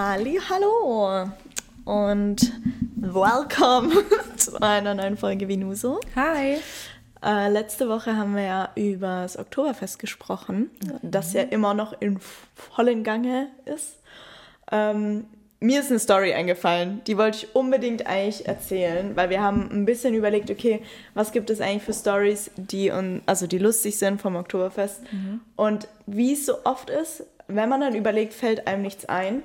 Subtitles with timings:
[0.00, 1.28] Halli, hallo
[1.84, 2.52] und
[2.94, 3.90] welcome
[4.36, 5.98] zu einer neuen Folge Vinuso.
[6.14, 6.58] Hi.
[7.20, 10.70] Äh, letzte Woche haben wir ja über das Oktoberfest gesprochen,
[11.02, 12.20] das ja immer noch in
[12.54, 13.96] vollen Gange ist.
[14.70, 15.24] Ähm,
[15.58, 19.84] mir ist eine Story eingefallen, die wollte ich unbedingt eigentlich erzählen, weil wir haben ein
[19.84, 20.80] bisschen überlegt, okay,
[21.14, 25.00] was gibt es eigentlich für Stories, die un, also die lustig sind vom Oktoberfest.
[25.56, 29.42] Und wie es so oft ist, wenn man dann überlegt, fällt einem nichts ein.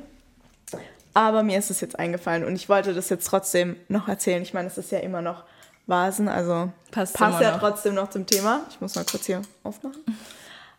[1.13, 4.41] Aber mir ist es jetzt eingefallen und ich wollte das jetzt trotzdem noch erzählen.
[4.41, 5.43] Ich meine, es ist ja immer noch
[5.85, 7.59] Vasen, also Passt passt ja noch.
[7.59, 8.61] trotzdem noch zum Thema.
[8.69, 10.01] Ich muss mal kurz hier aufmachen.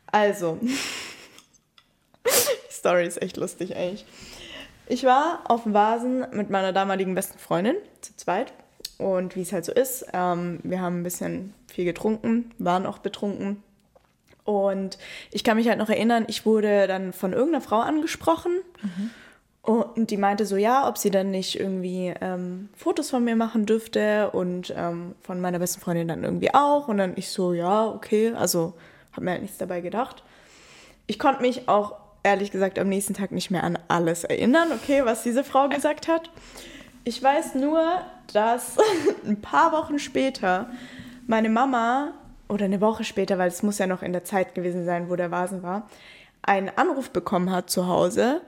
[0.06, 0.72] Also, die
[2.72, 4.06] Story ist echt lustig eigentlich.
[4.86, 8.52] Ich war auf dem Vasen mit meiner damaligen besten Freundin, zu zweit.
[8.98, 12.98] Und wie es halt so ist, ähm, wir haben ein bisschen viel getrunken, waren auch
[12.98, 13.62] betrunken.
[14.44, 14.98] Und
[15.30, 18.52] ich kann mich halt noch erinnern, ich wurde dann von irgendeiner Frau angesprochen.
[19.64, 23.64] Und die meinte so, ja, ob sie dann nicht irgendwie ähm, Fotos von mir machen
[23.64, 26.88] dürfte und ähm, von meiner besten Freundin dann irgendwie auch.
[26.88, 28.74] Und dann ich so, ja, okay, also
[29.12, 30.22] habe mir halt nichts dabei gedacht.
[31.06, 35.04] Ich konnte mich auch ehrlich gesagt am nächsten Tag nicht mehr an alles erinnern, okay,
[35.04, 36.30] was diese Frau gesagt hat.
[37.04, 37.82] Ich weiß nur,
[38.32, 38.76] dass
[39.26, 40.68] ein paar Wochen später
[41.26, 42.12] meine Mama,
[42.48, 45.16] oder eine Woche später, weil es muss ja noch in der Zeit gewesen sein, wo
[45.16, 45.88] der Vasen war,
[46.42, 48.42] einen Anruf bekommen hat zu Hause.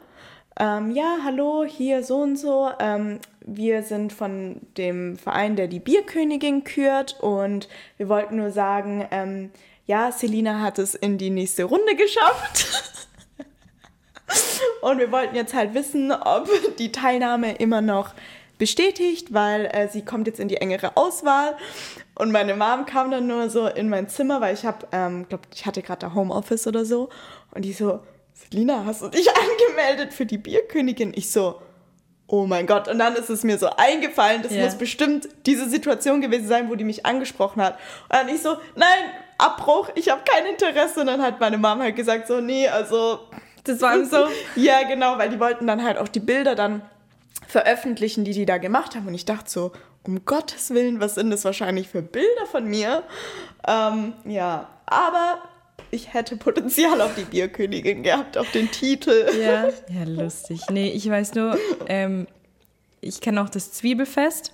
[0.59, 2.71] Ähm, ja, hallo, hier so und so.
[2.79, 9.07] Ähm, wir sind von dem Verein, der die Bierkönigin kürt und wir wollten nur sagen,
[9.11, 9.51] ähm,
[9.87, 12.67] ja, Selina hat es in die nächste Runde geschafft.
[14.83, 16.49] Und wir wollten jetzt halt wissen, ob
[16.79, 18.13] die Teilnahme immer noch
[18.59, 21.57] bestätigt, weil äh, sie kommt jetzt in die engere Auswahl.
[22.17, 25.45] Und meine Mom kam dann nur so in mein Zimmer, weil ich habe, ähm, glaube
[25.55, 27.11] ich hatte gerade Homeoffice oder so.
[27.53, 28.01] Und die so,
[28.51, 29.29] Selina, hast du dich
[29.69, 31.13] angemeldet für die Bierkönigin?
[31.17, 31.61] Ich so,
[32.27, 32.87] oh mein Gott.
[32.89, 34.65] Und dann ist es mir so eingefallen, das Ja.
[34.65, 37.75] muss bestimmt diese Situation gewesen sein, wo die mich angesprochen hat.
[38.05, 41.01] Und dann ich so, nein, Abbruch, ich habe kein Interesse.
[41.01, 43.21] Und dann hat meine Mom halt gesagt so, nee, also
[43.65, 44.27] Das war so.
[44.57, 46.83] ja, genau, weil die wollten dann halt auch die Bilder dann
[47.49, 49.07] veröffentlichen, die die da gemacht haben.
[49.07, 49.73] Und ich dachte so,
[50.05, 53.03] um Gottes Willen, was sind das wahrscheinlich für Bilder von mir?
[53.67, 55.39] Ähm, ja, aber
[55.97, 59.27] ich hätte Potenzial auf die Bierkönigin gehabt, auf den Titel.
[59.41, 59.69] Ja.
[59.89, 60.61] Ja, lustig.
[60.71, 61.59] Nee, ich weiß nur,
[61.89, 62.27] ähm,
[63.01, 64.53] ich kenne auch das Zwiebelfest.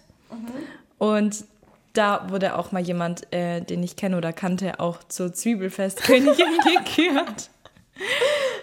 [0.99, 1.45] Und
[1.93, 6.47] da wurde auch mal jemand, äh, den ich kenne oder kannte, auch zur Zwiebelfestkönigin
[6.85, 7.51] gekürt.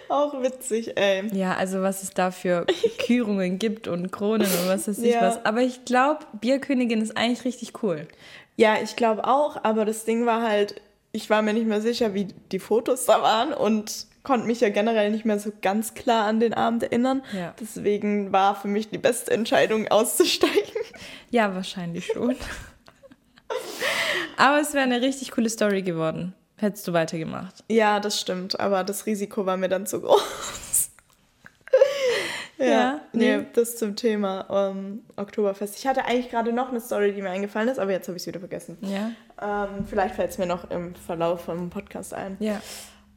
[0.08, 1.24] Auch witzig, ey.
[1.32, 2.66] Ja, also was es da für
[3.06, 5.20] Kürungen gibt und Kronen und was weiß ich Ja.
[5.22, 5.44] was.
[5.44, 8.08] Aber ich glaube, Bierkönigin ist eigentlich richtig cool.
[8.56, 10.80] Ja, ich glaube auch, aber das Ding war halt,
[11.12, 14.68] ich war mir nicht mehr sicher, wie die Fotos da waren und konnte mich ja
[14.68, 17.22] generell nicht mehr so ganz klar an den Abend erinnern.
[17.32, 17.54] Ja.
[17.58, 20.54] Deswegen war für mich die beste Entscheidung auszusteigen.
[21.32, 22.34] Ja, wahrscheinlich schon.
[24.36, 26.34] Aber es wäre eine richtig coole Story geworden.
[26.56, 27.62] Hättest du weitergemacht.
[27.68, 30.89] Ja, das stimmt, aber das Risiko war mir dann zu groß.
[32.60, 33.46] Ja, Ja, nee, nee.
[33.54, 35.76] das zum Thema ähm, Oktoberfest.
[35.78, 38.22] Ich hatte eigentlich gerade noch eine Story, die mir eingefallen ist, aber jetzt habe ich
[38.22, 38.78] es wieder vergessen.
[38.82, 39.10] Ja?
[39.40, 42.36] Ähm, vielleicht fällt es mir noch im Verlauf vom Podcast ein.
[42.40, 42.60] Ja.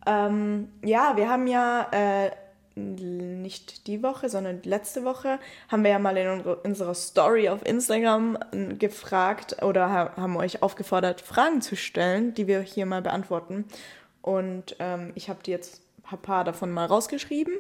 [0.06, 2.32] Ähm, ja, wir haben ja äh,
[2.76, 5.40] nicht die Woche, sondern letzte Woche
[5.70, 10.36] haben wir ja mal in unsere- unserer Story auf Instagram äh, gefragt oder ha haben
[10.38, 13.66] euch aufgefordert, Fragen zu stellen, die wir hier mal beantworten.
[14.22, 15.82] Und ähm, ich habe die jetzt
[16.12, 17.54] ein paar davon mal rausgeschrieben.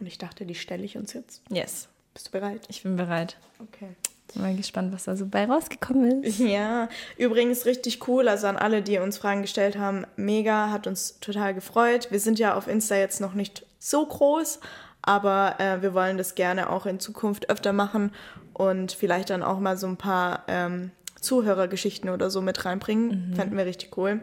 [0.00, 1.42] Und ich dachte, die stelle ich uns jetzt.
[1.50, 1.88] Yes.
[2.14, 2.62] Bist du bereit?
[2.68, 3.36] Ich bin bereit.
[3.58, 3.88] Okay.
[4.32, 6.38] Bin mal gespannt, was da so bei rausgekommen ist.
[6.40, 8.28] Ja, übrigens richtig cool.
[8.28, 12.08] Also an alle, die uns Fragen gestellt haben, mega, hat uns total gefreut.
[12.10, 14.60] Wir sind ja auf Insta jetzt noch nicht so groß,
[15.02, 18.12] aber äh, wir wollen das gerne auch in Zukunft öfter machen
[18.52, 20.90] und vielleicht dann auch mal so ein paar ähm,
[21.20, 23.34] Zuhörergeschichten oder so mit reinbringen.
[23.36, 24.20] Fänden wir richtig cool.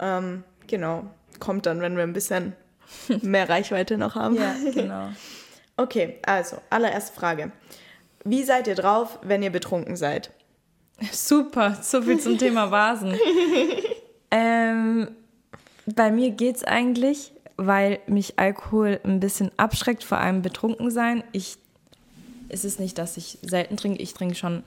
[0.00, 1.04] Ähm, genau,
[1.40, 2.54] kommt dann, wenn wir ein bisschen
[3.22, 4.36] mehr Reichweite noch haben.
[4.36, 5.08] Ja, genau.
[5.76, 7.50] Okay, also, allererste Frage.
[8.24, 10.30] Wie seid ihr drauf, wenn ihr betrunken seid?
[11.10, 13.18] Super, so viel zum Thema Vasen.
[14.30, 15.08] ähm,
[15.86, 21.24] bei mir geht's eigentlich, weil mich Alkohol ein bisschen abschreckt, vor allem betrunken sein.
[21.32, 21.56] Ich,
[22.48, 24.62] es ist nicht, dass ich selten trinke, ich trinke schon,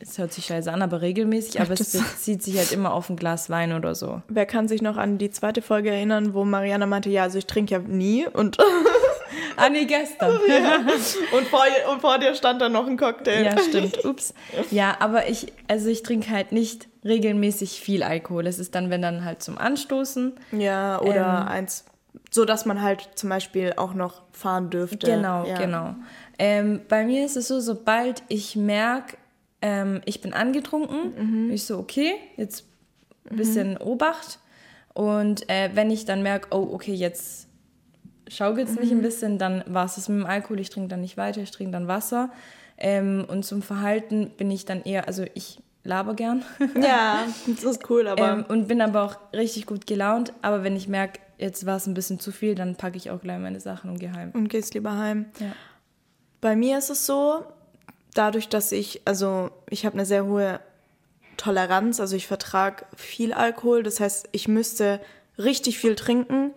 [0.00, 3.10] es hört sich scheiße an, aber regelmäßig, aber es das- bezieht sich halt immer auf
[3.10, 4.22] ein Glas Wein oder so.
[4.28, 7.46] Wer kann sich noch an die zweite Folge erinnern, wo Mariana meinte, ja, also ich
[7.46, 8.56] trinke ja nie und,
[9.56, 10.30] Ah, nee, gestern.
[11.36, 13.44] und, vor, und vor dir stand dann noch ein Cocktail.
[13.44, 14.04] Ja, stimmt.
[14.04, 14.32] Ups.
[14.70, 18.46] Ja, aber ich, also ich trinke halt nicht regelmäßig viel Alkohol.
[18.46, 20.34] Es ist dann, wenn dann halt zum Anstoßen.
[20.52, 21.48] Ja, oder Ähm.
[21.48, 21.84] eins,
[22.30, 25.06] so dass man halt zum Beispiel auch noch fahren dürfte.
[25.10, 25.56] Genau, ja.
[25.58, 25.94] genau.
[26.38, 29.16] Ähm, bei mir ist es so, sobald ich merke,
[29.62, 31.50] ähm, ich bin angetrunken, Mhm.
[31.50, 32.64] ich so, okay, jetzt
[33.30, 34.38] ein bisschen Obacht.
[34.94, 37.46] Und äh, wenn ich dann merke, oh, okay, jetzt
[38.28, 38.98] schaukelt es mich Mhm.
[38.98, 41.50] ein bisschen, dann war es das mit dem Alkohol, ich trinke dann nicht weiter, ich
[41.50, 42.30] trinke dann Wasser.
[42.76, 46.44] Ähm, und zum Verhalten bin ich dann eher, also ich laber gern.
[46.80, 50.32] Ja, das ist cool, aber Ähm, und bin aber auch richtig gut gelaunt.
[50.42, 53.20] Aber wenn ich merke, jetzt war es ein bisschen zu viel, dann packe ich auch
[53.20, 54.30] gleich meine Sachen und gehe heim.
[54.34, 55.26] und gehst lieber heim.
[55.40, 55.52] Ja.
[56.40, 57.42] Bei mir ist es so,
[58.18, 60.60] dadurch, dass ich, also ich habe eine sehr hohe
[61.36, 65.00] Toleranz, also ich vertrage viel Alkohol, das heißt, ich müsste
[65.38, 66.52] richtig viel trinken,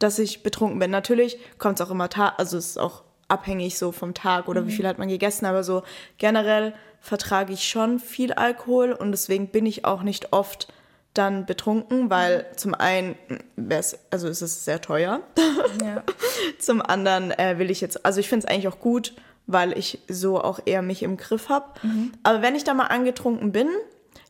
[0.00, 0.90] dass ich betrunken bin.
[0.90, 2.08] Natürlich kommt es auch immer,
[2.38, 5.62] also es ist auch abhängig so vom Tag oder wie viel hat man gegessen, aber
[5.62, 5.82] so
[6.18, 10.72] generell vertrage ich schon viel Alkohol und deswegen bin ich auch nicht oft
[11.14, 13.14] dann betrunken, weil zum einen
[13.54, 15.20] wär's, also ist es sehr teuer.
[15.82, 16.02] Ja.
[16.58, 19.14] Zum anderen äh, will ich jetzt, also ich finde es eigentlich auch gut,
[19.46, 21.66] weil ich so auch eher mich im Griff habe.
[22.22, 23.68] Aber wenn ich da mal angetrunken bin,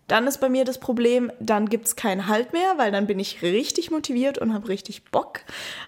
[0.06, 3.18] dann ist bei mir das Problem, dann gibt es keinen Halt mehr, weil dann bin
[3.18, 5.40] ich richtig motiviert und habe richtig Bock.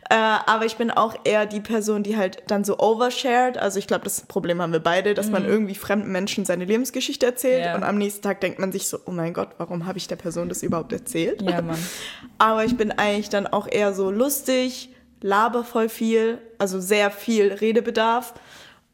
[0.08, 3.58] Äh, aber ich bin auch eher die Person, die halt dann so overshared.
[3.58, 7.26] Also ich glaube, das Problem haben wir beide, dass man irgendwie fremden Menschen seine Lebensgeschichte
[7.26, 7.75] erzählt Ja.
[7.75, 10.17] und am nächsten Tag denkt man sich so, oh mein Gott, warum habe ich der
[10.17, 11.43] Person das überhaupt erzählt?
[11.43, 11.76] Ja, Mann.
[12.38, 14.88] Aber ich bin eigentlich dann auch eher so lustig,
[15.20, 18.32] laber voll viel, also sehr viel Redebedarf.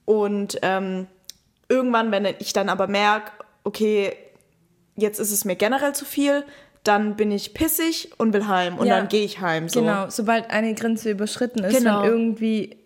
[0.04, 1.06] Und ähm,
[1.68, 3.32] irgendwann, wenn ich dann aber merke,
[3.64, 4.14] okay,
[4.96, 6.44] jetzt ist es mir generell zu viel,
[6.84, 9.68] dann bin ich pissig und will heim und Ja, dann gehe ich heim.
[9.68, 9.80] So.
[9.80, 12.02] Genau, sobald eine Grenze überschritten ist, Genau.
[12.02, 12.76] wenn irgendwie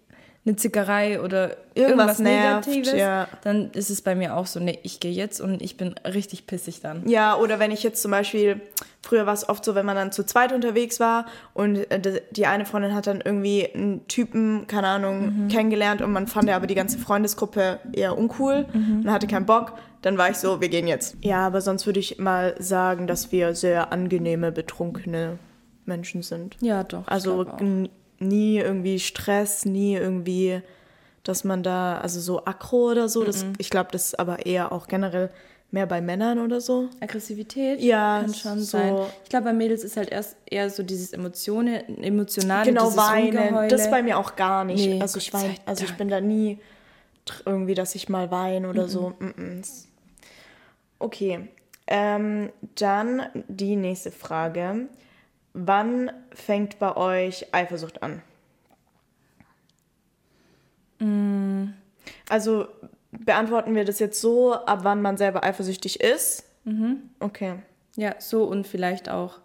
[0.46, 3.28] eine Zickerei oder Irgendwas irgendwas, nervt, Negatives, ja.
[3.43, 6.46] dann ist es bei mir auch so, nee, ich gehe jetzt und ich bin richtig
[6.46, 7.06] pissig dann.
[7.08, 8.60] Ja, oder wenn ich jetzt zum Beispiel,
[9.02, 12.46] früher war es oft so, wenn man dann zu zweit unterwegs war und äh, die-
[12.46, 16.66] eine Freundin hat dann irgendwie einen Typen, keine Ahnung, kennengelernt und man fand ja aber
[16.69, 19.72] die ganze Freundesgruppe eher uncool und hatte keinen Bock,
[20.02, 21.16] dann war ich so, wir gehen jetzt.
[21.22, 25.38] Ja, aber sonst würde ich mal sagen, dass wir sehr angenehme, betrunkene
[25.84, 26.56] Menschen sind.
[26.60, 27.06] Ja, doch.
[27.08, 27.46] Also
[28.18, 30.60] nie irgendwie Stress, nie irgendwie,
[31.24, 33.24] dass man da, also so aggro oder so.
[33.24, 35.30] Das, ich glaube, das ist aber eher auch generell
[35.72, 36.88] mehr bei Männern oder so.
[37.00, 38.96] Aggressivität Ja, kann schon so- sein.
[39.24, 43.36] Ich glaube, bei Mädels ist halt erst eher so dieses Emotionen, emotionale, Genau, dieses weinen.
[43.36, 43.68] Rumgeheule.
[43.68, 44.86] Das bei mir auch gar nicht.
[44.86, 46.58] Nee, also ich wein, also ich bin da nie
[47.44, 49.12] irgendwie, dass ich mal weine oder so.
[49.20, 49.58] Mm-mm.
[49.60, 49.88] Das-
[50.98, 51.48] Okay.
[51.88, 54.88] Ähm, dann die nächste Frage.
[55.58, 58.20] Wann fängt bei euch Eifersucht an?
[60.99, 61.73] Mm.
[62.29, 62.69] Also
[63.11, 66.44] beantworten wir das jetzt so, ab wann man selber eifersüchtig ist?
[66.64, 67.08] Mhm.
[67.20, 67.55] Okay.
[67.97, 69.41] Ja, so und vielleicht auch.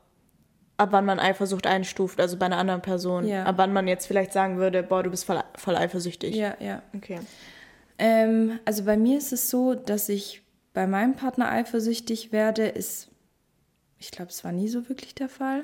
[0.75, 3.25] Ab wann man Eifersucht einstuft, also bei einer anderen Person.
[3.25, 3.45] Ja.
[3.45, 6.35] Ab wann man jetzt vielleicht sagen würde, boah, du bist voll, voll eifersüchtig.
[6.35, 6.81] Ja, ja.
[6.93, 7.19] Okay.
[7.97, 10.41] Ähm, also bei mir ist es so, dass ich
[10.73, 13.10] bei meinem Partner eifersüchtig werde, ist,
[14.01, 15.63] ich glaube, es war nie so wirklich der Fall,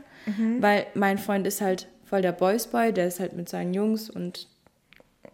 [0.61, 4.09] weil mein Freund ist halt voll der Boys Boy, der ist halt mit seinen Jungs
[4.09, 4.47] und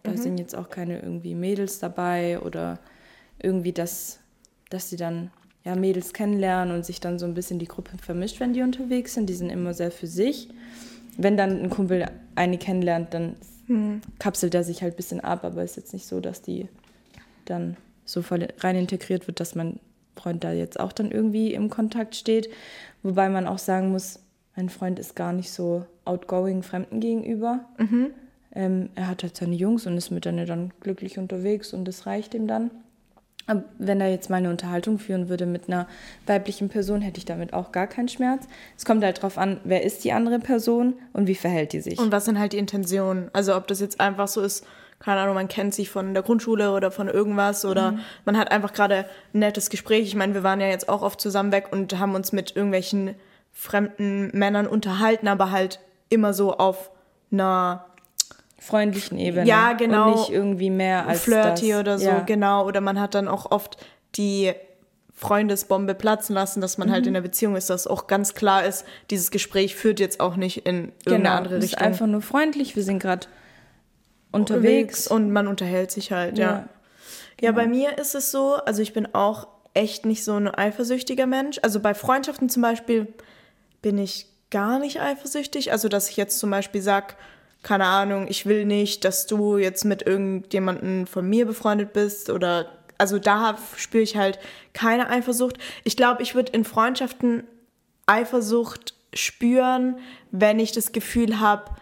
[0.02, 2.78] da sind jetzt auch keine irgendwie Mädels dabei oder
[3.42, 4.18] irgendwie, dass,
[4.70, 5.30] dass sie dann
[5.64, 9.14] ja Mädels kennenlernen und sich dann so ein bisschen die Gruppe vermischt, wenn die unterwegs
[9.14, 9.28] sind.
[9.28, 10.48] Die sind immer sehr für sich.
[11.16, 13.36] Wenn dann ein Kumpel eine kennenlernt, dann
[14.18, 16.68] kapselt er sich halt ein bisschen ab, aber ist jetzt nicht so, dass die
[17.46, 19.78] dann so voll rein integriert wird, dass mein
[20.16, 22.50] Freund da jetzt auch dann irgendwie im Kontakt steht.
[23.04, 24.18] Wobei man auch sagen muss,
[24.56, 27.60] mein Freund ist gar nicht so outgoing Fremden gegenüber.
[28.54, 32.06] Ähm, er hat halt seine Jungs und ist mit denen dann glücklich unterwegs und das
[32.06, 32.70] reicht ihm dann.
[33.46, 35.86] Aber wenn er jetzt mal eine Unterhaltung führen würde mit einer
[36.26, 38.46] weiblichen Person, hätte ich damit auch gar keinen Schmerz.
[38.78, 41.98] Es kommt halt drauf an, wer ist die andere Person und wie verhält die sich.
[41.98, 43.28] Und was sind halt die Intentionen?
[43.34, 44.66] Also ob das jetzt einfach so ist,
[45.04, 48.72] keine Ahnung, man kennt sich von der Grundschule oder von irgendwas oder man hat einfach
[48.72, 50.06] gerade ein nettes Gespräch.
[50.06, 53.14] Ich meine, wir waren ja jetzt auch oft zusammen weg und haben uns mit irgendwelchen
[53.52, 56.90] fremden Männern unterhalten, aber halt immer so auf
[57.30, 57.84] einer
[58.58, 59.46] freundlichen Ebene.
[59.46, 60.06] Ja, genau.
[60.12, 61.80] Und nicht irgendwie mehr als Flirty das.
[61.80, 62.20] oder so, Ja.
[62.20, 62.66] genau.
[62.66, 63.76] Oder man hat dann auch oft
[64.16, 64.52] die
[65.12, 66.92] Freundesbombe platzen lassen, dass man Mhm.
[66.92, 70.36] halt in der Beziehung ist, dass auch ganz klar ist, dieses Gespräch führt jetzt auch
[70.36, 71.86] nicht in irgendeine Genau, andere es ist Richtung.
[71.86, 72.74] einfach nur freundlich.
[72.74, 73.26] Wir sind gerade
[74.34, 76.50] unterwegs und man unterhält sich halt, ja.
[76.50, 76.68] Ja,
[77.40, 81.26] Ja, bei mir ist es so, also ich bin auch echt nicht so ein eifersüchtiger
[81.26, 81.58] Mensch.
[81.62, 83.08] Also bei Freundschaften zum Beispiel
[83.82, 85.72] bin ich gar nicht eifersüchtig.
[85.72, 87.16] Also dass ich jetzt zum Beispiel sag,
[87.62, 92.68] keine Ahnung, ich will nicht, dass du jetzt mit irgendjemandem von mir befreundet bist oder
[92.98, 94.38] also da spüre ich halt
[94.72, 95.58] keine Eifersucht.
[95.82, 97.44] Ich glaube, ich würde in Freundschaften
[98.06, 99.98] Eifersucht spüren,
[100.30, 101.72] wenn ich das Gefühl habe,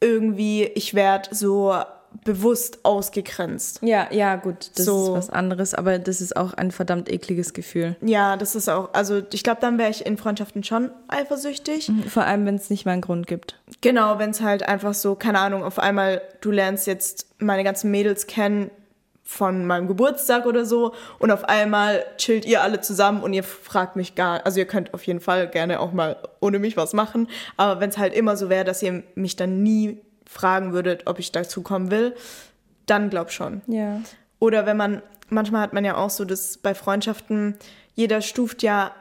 [0.00, 1.74] irgendwie, ich werde so
[2.24, 3.80] bewusst ausgegrenzt.
[3.82, 5.04] Ja, ja, gut, das So.
[5.04, 7.96] ist was anderes, aber das ist auch ein verdammt ekliges Gefühl.
[8.00, 11.90] Ja, das ist auch, also ich glaube, dann wäre ich in Freundschaften schon eifersüchtig.
[12.08, 13.60] Vor allem, wenn es nicht mal einen Grund gibt.
[13.82, 17.90] Genau, wenn es halt einfach so, keine Ahnung, auf einmal du lernst jetzt meine ganzen
[17.90, 18.70] Mädels kennen
[19.28, 23.94] von meinem Geburtstag oder so und auf einmal chillt ihr alle zusammen und ihr fragt
[23.94, 27.28] mich gar, also ihr könnt auf jeden Fall gerne auch mal ohne mich was machen,
[27.58, 31.18] aber wenn es halt immer so wäre, dass ihr mich dann nie fragen würdet, ob
[31.18, 32.16] ich dazu kommen will,
[32.86, 33.60] dann glaub schon.
[33.66, 34.00] Ja.
[34.38, 37.58] Oder wenn man, manchmal hat man ja auch so, dass bei Freundschaften,
[37.94, 38.92] jeder stuft ja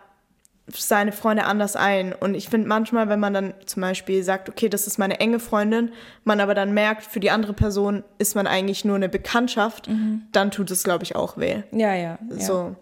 [0.75, 2.13] seine Freunde anders ein.
[2.13, 5.39] Und ich finde manchmal, wenn man dann zum Beispiel sagt, okay, das ist meine enge
[5.39, 5.91] Freundin,
[6.23, 9.89] man aber dann merkt, für die andere Person ist man eigentlich nur eine Bekanntschaft,
[10.31, 11.63] dann tut es, glaube ich, auch weh.
[11.71, 12.19] Ja, ja.
[12.29, 12.39] ja.
[12.39, 12.75] So.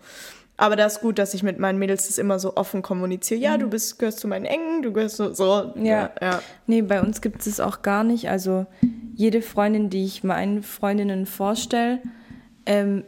[0.57, 3.39] Aber das ist gut, dass ich mit meinen Mädels das immer so offen kommuniziere.
[3.39, 5.33] Ja, du bist, gehörst zu meinen Engen, du gehörst so.
[5.33, 5.73] so.
[5.75, 5.85] Mhm.
[5.85, 6.11] Ja.
[6.21, 6.41] ja.
[6.65, 8.29] Nee, bei uns gibt es auch gar nicht.
[8.29, 8.65] Also
[9.13, 11.99] jede Freundin, die ich meinen Freundinnen vorstelle,
[12.65, 13.03] ähm,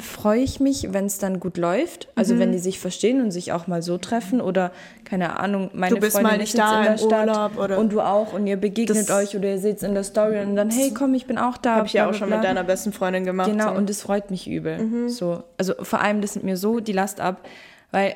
[0.00, 2.08] freue ich mich, wenn es dann gut läuft.
[2.14, 2.38] Also Mhm.
[2.40, 4.72] wenn die sich verstehen und sich auch mal so treffen oder
[5.04, 7.58] keine Ahnung, meine Du bist Freundin mal nicht ist jetzt da in der Stadt Urlaub
[7.58, 10.40] oder- und du auch und ihr begegnet Das- euch oder ihr seht in der Story
[10.40, 11.76] und dann hey komm, ich bin auch da.
[11.76, 13.50] Habe ich ja auch schon mit deiner besten Freundin gemacht.
[13.50, 13.70] Genau, so.
[13.72, 13.76] Mhm.
[13.78, 15.08] und das freut mich übel.
[15.08, 17.40] So, also vor allem, das nimmt mir so die Last ab,
[17.92, 18.14] weil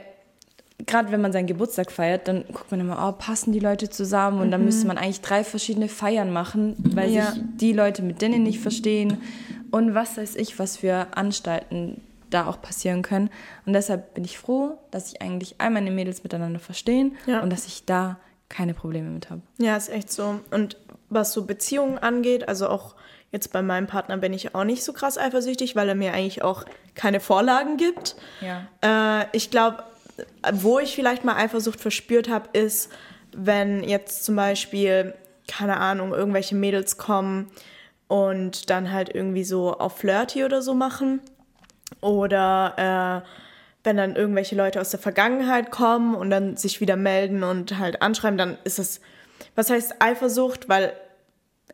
[0.87, 4.41] gerade wenn man seinen Geburtstag feiert, dann guckt man immer, oh, passen die Leute zusammen
[4.41, 7.15] und dann müsste man eigentlich drei verschiedene Feiern machen, weil Mhm.
[7.15, 7.31] Ja.
[7.31, 9.19] sich die Leute mit denen nicht verstehen
[9.75, 12.01] und was weiß ich, was für Anstalten
[12.31, 13.29] da auch passieren können.
[13.67, 17.41] Und deshalb bin ich froh, dass sich eigentlich all meine Mädels miteinander verstehen Ja.
[17.41, 18.17] und dass ich da
[18.49, 19.41] keine Probleme mit habe.
[19.59, 20.39] Ja, ist echt so.
[20.53, 20.77] Und
[21.11, 22.95] was so Beziehungen angeht, also auch
[23.33, 26.43] jetzt bei meinem Partner bin ich auch nicht so krass eifersüchtig, weil er mir eigentlich
[26.43, 26.65] auch
[26.95, 28.15] keine Vorlagen gibt.
[28.41, 28.69] Ja.
[29.23, 29.83] Äh, ich glaube,
[30.53, 32.91] wo ich vielleicht mal Eifersucht verspürt habe, ist,
[33.37, 35.15] wenn jetzt zum Beispiel,
[35.49, 37.51] keine Ahnung, irgendwelche Mädels kommen
[38.09, 41.21] und dann halt irgendwie so auf Flirty oder so machen.
[42.01, 43.29] Oder äh,
[43.85, 48.03] wenn dann irgendwelche Leute aus der Vergangenheit kommen und dann sich wieder melden und halt
[48.03, 49.01] anschreiben, dann ist es,
[49.55, 50.93] was heißt Eifersucht, weil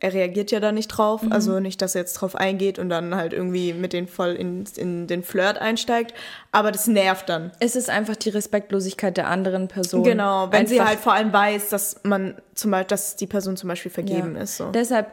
[0.02, 3.14] er reagiert ja da nicht drauf, also nicht, dass er jetzt drauf eingeht und dann
[3.14, 6.14] halt irgendwie mit denen voll in, in den Flirt einsteigt,
[6.52, 7.52] aber das nervt dann.
[7.60, 10.02] Es ist einfach die Respektlosigkeit der anderen Person.
[10.02, 13.58] Genau, wenn sie Einfach- halt vor allem weiß, dass man zum Beispiel, dass die Person
[13.58, 14.42] zum Beispiel vergeben Ja.
[14.42, 14.56] ist.
[14.56, 14.70] So.
[14.70, 15.08] Deshalb,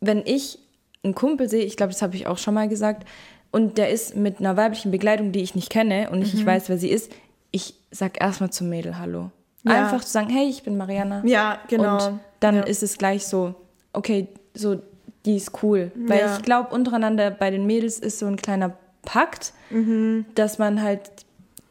[0.00, 0.58] wenn ich
[1.02, 3.06] einen Kumpel sehe, ich glaube, das habe ich auch schon mal gesagt,
[3.52, 6.24] und der ist mit einer weiblichen Begleitung, die ich nicht kenne und Mhm.
[6.24, 7.10] ich nicht weiß, wer sie ist,
[7.50, 9.30] ich sag erstmal zum Mädel Hallo.
[9.64, 9.72] Ja.
[9.84, 11.22] Einfach zu sagen, hey, ich bin Mariana.
[11.26, 11.94] Ja, genau.
[12.08, 12.62] Und dann Ja.
[12.62, 13.54] ist es gleich so,
[13.92, 14.80] okay, so,
[15.26, 15.90] die ist cool.
[15.96, 16.36] Weil Ja.
[16.36, 20.26] ich glaube, untereinander bei den Mädels ist so ein kleiner Pakt, Mhm.
[20.34, 21.10] dass man halt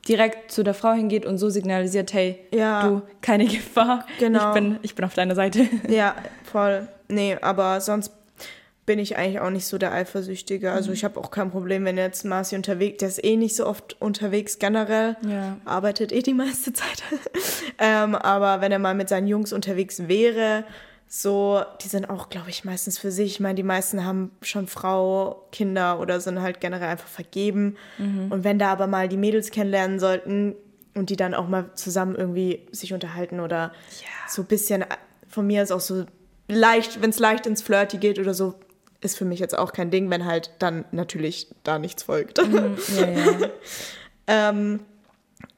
[0.07, 4.49] direkt zu der Frau hingeht und so signalisiert, hey, du, keine Gefahr, Genau.
[4.49, 5.65] ich, bin, ich bin auf deiner Seite.
[5.87, 6.87] Ja, voll.
[7.07, 8.11] Nee, aber sonst
[8.89, 10.69] bin ich eigentlich auch nicht so der Eifersüchtige.
[10.71, 10.73] Mhm.
[10.75, 13.67] Also ich habe auch kein Problem, wenn jetzt Marci unterwegs, der ist eh nicht so
[13.67, 15.57] oft unterwegs generell, Ja.
[15.63, 17.03] arbeitet eh die meiste Zeit.
[17.77, 20.63] ähm, aber wenn er mal mit seinen Jungs unterwegs wäre,
[21.07, 23.33] so, die sind auch, glaube ich, meistens für sich.
[23.33, 27.77] Ich meine, die meisten haben schon Frau, Kinder oder sind halt generell einfach vergeben.
[27.99, 28.31] Mhm.
[28.31, 30.55] Und wenn da aber mal die Mädels kennenlernen sollten
[30.95, 33.71] und die dann auch mal zusammen irgendwie sich unterhalten oder
[34.27, 34.83] so ein bisschen,
[35.27, 36.05] von mir ist auch so
[36.47, 38.55] leicht, wenn es leicht ins Flirty geht oder so,
[39.01, 42.37] ist für mich jetzt auch kein Ding, wenn halt dann natürlich da nichts folgt.
[42.39, 43.49] Ja, ja.
[44.49, 44.81] ähm,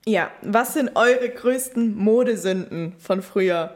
[0.05, 3.75] ja, was sind eure größten Modesünden von früher?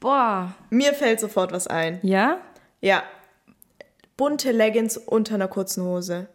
[0.00, 0.54] Boah.
[0.70, 1.98] Mir fällt sofort was ein.
[2.02, 2.38] Ja?
[2.80, 3.02] Ja,
[4.16, 6.28] bunte Leggings unter einer kurzen Hose.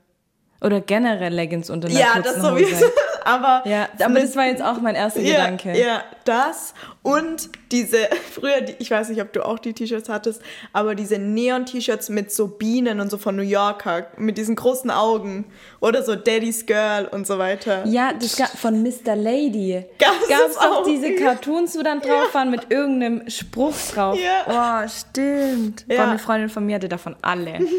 [0.61, 2.65] Oder generell Leggings unter einer ja, kurzen das Hose.
[2.65, 2.85] sowieso.
[3.25, 5.77] Aber Ja, aber das war jetzt auch mein erster ja, Gedanke.
[5.77, 6.73] Ja, das
[7.03, 7.97] und diese,
[8.31, 12.31] früher, die, ich weiß nicht, ob du auch die T-Shirts hattest, aber diese Neon-T-Shirts mit
[12.31, 15.45] so Bienen und so von New Yorker, mit diesen großen Augen.
[15.79, 17.85] Oder so Daddy's Girl und so weiter.
[17.87, 19.15] Ja, das gab von Mr.
[19.15, 19.83] Lady.
[19.97, 20.85] Gab's Gab's auch?
[20.85, 24.19] diese Cartoons, wo dann drauf waren mit irgendeinem Spruch drauf.
[24.19, 24.83] Ja.
[24.85, 25.85] Oh, stimmt.
[25.87, 26.07] Ja.
[26.07, 27.59] Eine Freundin von mir hatte davon alle.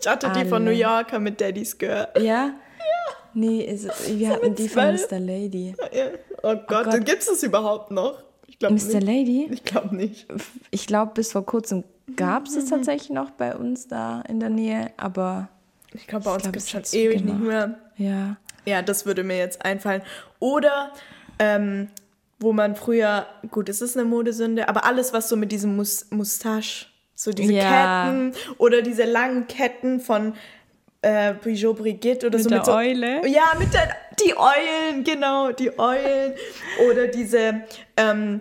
[0.00, 0.78] Ich hatte die von New Alle.
[0.78, 2.06] Yorker mit Daddy's Girl.
[2.20, 2.52] Ja?
[3.34, 4.94] Nee, ist, wir hatten die von.
[4.94, 5.18] Mr.
[5.20, 5.74] Lady.
[5.92, 6.06] Ja.
[6.42, 7.04] Oh Gott, Gott.
[7.04, 8.22] gibt es das überhaupt noch?
[8.46, 8.80] Ich glaube Mr.
[8.94, 9.02] nicht.
[9.02, 9.48] Lady?
[9.52, 10.26] Ich glaube nicht.
[10.70, 11.84] Ich glaube, bis vor kurzem
[12.16, 15.48] gab es es tatsächlich noch bei uns da in der Nähe, aber
[15.92, 17.46] Ich glaube, bei uns gibt es es schon ewig nicht zugemacht.
[17.46, 17.78] mehr.
[17.96, 18.36] ja.
[18.66, 20.02] Ja, das würde mir jetzt einfallen.
[20.40, 20.92] Oder
[21.38, 21.88] ähm,
[22.38, 26.06] wo man früher, gut, es ist eine Modesünde, aber alles, was so mit diesem Mus
[26.10, 28.04] Mustache, so diese Ja.
[28.04, 30.34] Ketten oder diese langen Ketten von
[31.02, 32.72] äh, Peugeot Brigitte oder Mit so der mit so.
[32.72, 33.28] Eule?
[33.28, 33.88] Ja, mit der,
[34.20, 36.34] die Eulen, genau, die Eulen.
[36.90, 37.62] oder diese
[37.96, 38.40] ähm,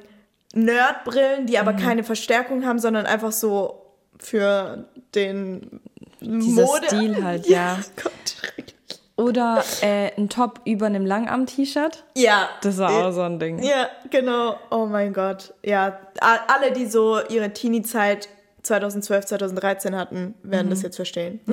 [0.54, 1.60] Nerdbrillen, die Mhm.
[1.60, 3.84] aber keine Verstärkung haben, sondern einfach so
[4.20, 5.82] für den
[6.20, 6.88] Dieser Mode.
[6.88, 7.78] Stil halt, ja.
[8.02, 8.74] Gott, schrecklich.
[9.18, 12.04] Oder äh, ein Top über einem Langarm-T-Shirt.
[12.16, 12.50] Ja.
[12.62, 13.62] Das war auch so ein Ding.
[13.64, 14.58] Ja, genau.
[14.70, 15.54] Oh mein Gott.
[15.64, 18.30] Ja, alle, die so ihre Teenie-Zeit
[18.62, 20.70] 2012, 2013 hatten, werden Mhm.
[20.72, 21.40] das jetzt verstehen.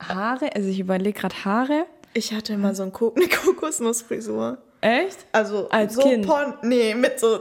[0.00, 1.86] Haare, also ich überlege gerade Haare.
[2.14, 2.82] Ich hatte immer so
[3.16, 4.58] eine Kokosnussfrisur.
[4.80, 5.18] Echt?
[5.32, 6.26] Also Als so Kind?
[6.26, 7.40] Pon nee, mit so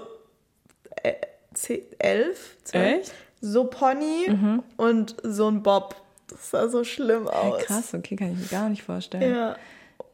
[1.04, 1.14] äh,
[1.54, 3.00] zehn- elf, zwölf.
[3.02, 3.14] Echt?
[3.42, 4.36] So Pony
[4.78, 5.96] und so ein Bob.
[6.28, 7.62] Das sah so schlimm aus.
[7.64, 9.32] Krass, okay, kann ich mir gar nicht vorstellen.
[9.34, 9.56] Ja.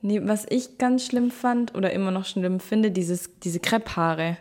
[0.01, 4.38] Nee, was ich ganz schlimm fand oder immer noch schlimm finde, dieses, diese Krepphaare.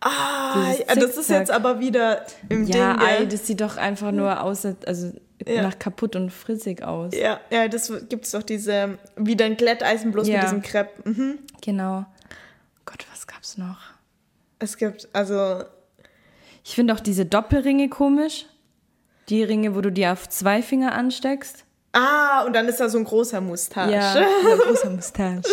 [0.00, 3.06] Ah, ja, das ist jetzt aber wieder im Ja, Ding.
[3.06, 3.26] gell?
[3.28, 5.12] das sieht doch einfach nur aus, als- also
[5.46, 5.62] Ja.
[5.62, 7.14] nach kaputt und fritzig aus.
[7.14, 10.34] Ja, ja, das gibt es doch diese, wie dein Glätteisen bloß Ja.
[10.36, 11.08] mit diesem Crepe.
[11.08, 11.38] Mhm.
[11.60, 12.06] Genau.
[12.84, 13.78] Gott, was gab's noch?
[14.58, 15.62] Es gibt, also,
[16.64, 18.46] Ich finde auch diese Doppelringe komisch.
[19.28, 21.64] Die Ringe, wo du die auf zwei Finger ansteckst.
[21.92, 23.92] ah, und dann ist da so ein großer Mustache.
[23.92, 25.42] Ja, eine große Mustache.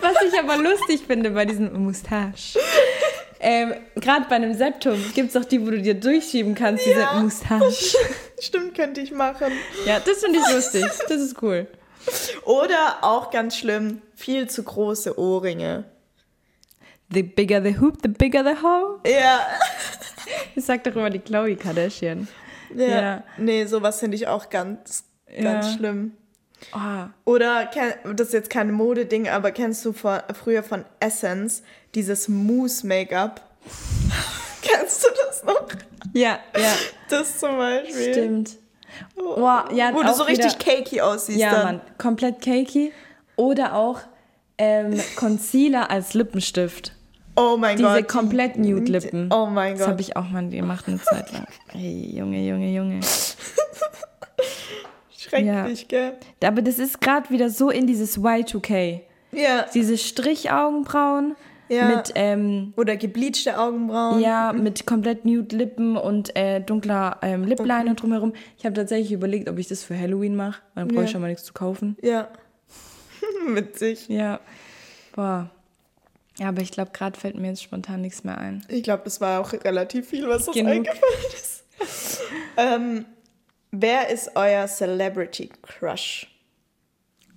[0.00, 2.58] Was ich aber lustig finde bei diesem Mustache.
[3.48, 6.98] Ähm, Gerade bei einem Septum gibt es auch die, wo du dir durchschieben kannst, diese
[6.98, 7.12] Ja.
[7.12, 7.70] Mustache.
[8.40, 9.52] Stimmt, könnte ich machen.
[9.86, 10.84] Ja, das finde ich lustig.
[11.08, 11.68] Das ist cool.
[12.44, 15.84] Oder auch ganz schlimm, viel zu große Ohrringe.
[17.12, 18.98] The bigger the hoop, the bigger the hole.
[19.06, 19.46] Ja.
[20.56, 22.26] Das sagt doch immer die Chloe Kardashian.
[22.74, 22.86] Ja.
[22.86, 23.24] Ja.
[23.38, 25.04] Nee, sowas finde ich auch ganz,
[25.40, 25.76] ganz Ja.
[25.76, 26.12] schlimm.
[26.74, 27.70] Oh, Oder,
[28.14, 31.62] das ist jetzt kein Modeding, aber kennst du von, früher von Essence
[31.94, 33.40] dieses Mousse-Make-up?
[34.62, 35.68] kennst du das noch?
[36.14, 36.72] ja, ja,
[37.08, 38.12] Das zum Beispiel.
[38.12, 38.56] stimmt.
[39.14, 41.64] Boah, ja, Wo du so richtig wieder- cakey aussiehst Ja, dann.
[41.64, 42.92] Mann, komplett cakey.
[43.36, 44.00] Oder auch
[44.56, 46.92] ähm, Concealer als Lippenstift.
[47.36, 48.08] Oh mein Diese Gott.
[48.08, 49.30] komplett Nude-Lippen.
[49.30, 49.88] Oh mein Das Gott.
[49.90, 51.46] habe ich auch mal gemacht eine Zeit lang.
[51.68, 53.00] Hey, Junge, Junge, Junge.
[55.28, 56.14] Schrecklich, gell?
[56.44, 59.00] Aber das ist gerade wieder so in dieses Y2K.
[59.32, 59.66] Ja.
[59.74, 61.34] Diese Strichaugenbrauen
[61.68, 61.88] Ja.
[61.96, 64.20] mit, ähm, Oder gebleachte Augenbrauen.
[64.20, 68.32] ja, mit komplett nude Lippen und äh, dunkler ähm, Lip Liner drumherum.
[68.56, 70.60] Ich habe tatsächlich überlegt, ob ich das für Halloween mache.
[70.74, 71.12] Dann brauche ich Ja.
[71.12, 71.96] schon mal nichts zu kaufen.
[72.02, 72.28] Ja.
[73.48, 74.08] Witzig.
[74.08, 74.40] Ja.
[75.14, 75.50] Boah.
[76.38, 78.64] Ja, aber ich glaube, gerade fällt mir jetzt spontan nichts mehr ein.
[78.68, 81.64] Ich glaube, das war auch relativ viel, was uns eingefallen ist.
[82.58, 83.04] ähm,
[83.80, 86.28] wer ist euer Celebrity Crush?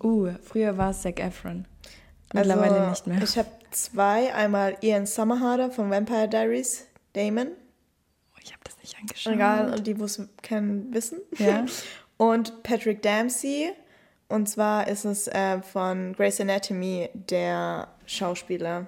[0.02, 1.66] Uh, früher war es Zac Efron.
[2.34, 3.24] Mittlerweile Also, nicht mehr.
[3.24, 4.34] Ich habe zwei.
[4.34, 7.48] Einmal Ian Somerhalder von Vampire Diaries, Damon.
[7.48, 9.34] Oh, ich habe das nicht angeschaut.
[9.34, 11.20] Egal, und die, es kennen, wissen.
[11.38, 11.66] Ja.
[12.18, 13.72] Und Patrick Dempsey.
[14.28, 18.88] Und zwar ist es äh, von Grey's Anatomy der Schauspieler.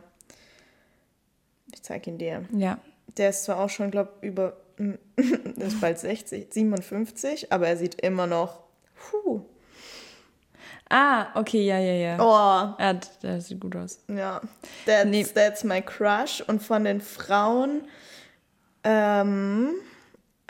[1.73, 2.45] Ich zeig ihn dir.
[2.51, 2.77] Ja.
[3.17, 4.70] Der ist zwar auch schon, glaube über, der
[5.57, 8.59] ist bald 60, 57, aber er sieht immer noch,
[8.95, 9.41] puh,
[10.93, 12.17] Ah, okay, ja, ja, ja.
[12.19, 13.99] oh, Ja, der sieht gut aus.
[14.09, 14.41] ja,
[14.85, 15.23] that's, Nee.
[15.23, 16.41] that's my crush.
[16.47, 17.83] Und von den Frauen
[18.83, 19.69] ähm,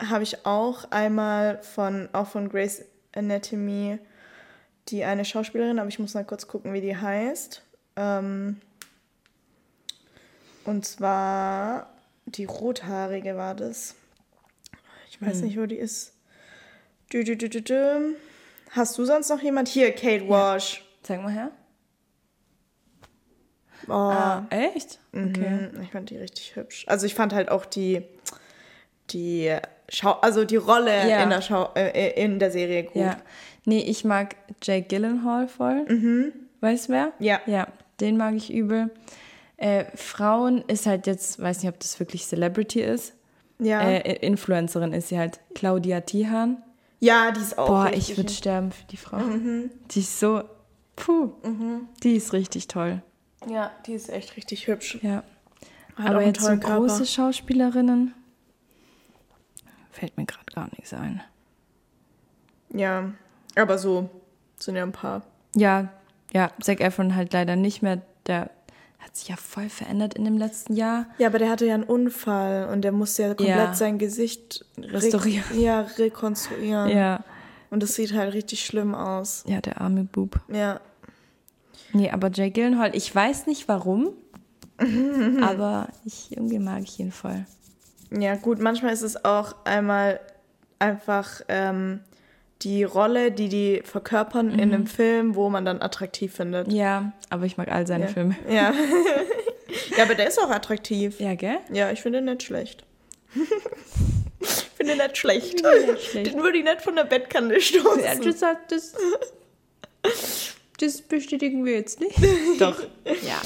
[0.04, 4.00] habe ich auch einmal von, auch von Grey's Anatomy,
[4.88, 7.62] die eine Schauspielerin, aber ich muss mal kurz gucken, wie die heißt.
[7.94, 8.60] Ähm,
[10.64, 11.88] und zwar
[12.26, 13.94] die rothaarige war das.
[15.22, 16.12] Ich weiß nicht, wo die ist.
[17.12, 18.14] Dü, dü, dü.
[18.70, 19.68] Hast du sonst noch jemand?
[19.68, 20.82] Hier, Kate Walsh.
[21.02, 21.50] Zeig mal her.
[23.88, 24.98] Oh, Ah, echt?
[25.12, 25.68] Okay.
[25.74, 26.84] mhm, Ich fand die richtig hübsch.
[26.86, 28.02] Also ich fand halt auch die,
[29.10, 29.54] die
[29.88, 31.22] Schau also die Rolle Ja.
[31.22, 32.96] in, der Schau äh, in der Serie gut.
[32.96, 33.16] Ja.
[33.64, 35.84] Nee, ich mag Jake Gyllenhaal voll.
[35.88, 36.32] Mhm.
[36.60, 37.12] Weißt du wer?
[37.18, 37.40] Ja.
[37.46, 37.68] Ja,
[38.00, 38.90] den mag ich übel.
[39.56, 43.14] Äh, Frauen ist halt jetzt, weiß nicht, ob das wirklich Celebrity ist.
[43.58, 46.62] Ja, Äh, Influencerin ist sie halt Claudia Tihan.
[47.00, 49.18] ja die ist auch Boah, ich würde sterben für die Frau.
[49.90, 50.42] Die ist so,
[50.96, 51.32] puh,
[52.02, 53.02] die ist richtig toll.
[53.48, 54.98] Ja, die ist echt richtig hübsch.
[55.02, 55.22] Ja.
[55.96, 56.76] Hat Aber jetzt so Körper.
[56.78, 58.14] große Schauspielerinnen
[59.90, 61.22] fällt mir gerade gar nichts ein.
[62.70, 63.12] Ja,
[63.56, 64.08] aber so
[64.58, 65.22] sind ja ein paar.
[65.54, 65.88] Ja,
[66.32, 68.00] ja, Zac Efron halt leider nicht mehr.
[68.26, 68.50] Der
[69.04, 71.06] hat sich ja voll verändert in dem letzten Jahr.
[71.18, 73.74] Ja, aber der hatte ja einen Unfall und der musste ja komplett Ja.
[73.74, 75.60] sein Gesicht re- Restaurieren.
[75.60, 76.88] Ja, rekonstruieren.
[76.90, 77.24] Ja.
[77.70, 79.44] Und das sieht halt richtig schlimm aus.
[79.46, 80.40] Ja, der arme Bub.
[80.52, 80.80] Ja.
[81.92, 84.10] Nee, aber Jay Gyllenhaal, ich weiß nicht warum,
[85.42, 87.44] aber ich, irgendwie mag ich ihn voll.
[88.10, 90.20] Ja, gut, manchmal ist es auch einmal
[90.78, 92.00] einfach ähm,
[92.64, 96.72] die Rolle, die die verkörpern in einem Film, wo man dann attraktiv findet.
[96.72, 98.10] Ja, aber ich mag all seine Ja.
[98.10, 98.36] Filme.
[98.48, 98.72] Ja.
[99.96, 101.18] ja, aber der ist auch attraktiv.
[101.20, 101.58] Ja, gell?
[101.72, 102.84] Ja, ich finde ihn nicht schlecht.
[104.40, 105.54] ich finde ihn nicht schlecht.
[105.62, 106.32] nicht schlecht.
[106.34, 108.04] Den würde ich nicht von der Bettkante stoßen.
[108.04, 108.94] Ja, das, hat- das,
[110.78, 112.16] das bestätigen wir jetzt nicht.
[112.60, 112.80] Doch.
[113.04, 113.40] Ja.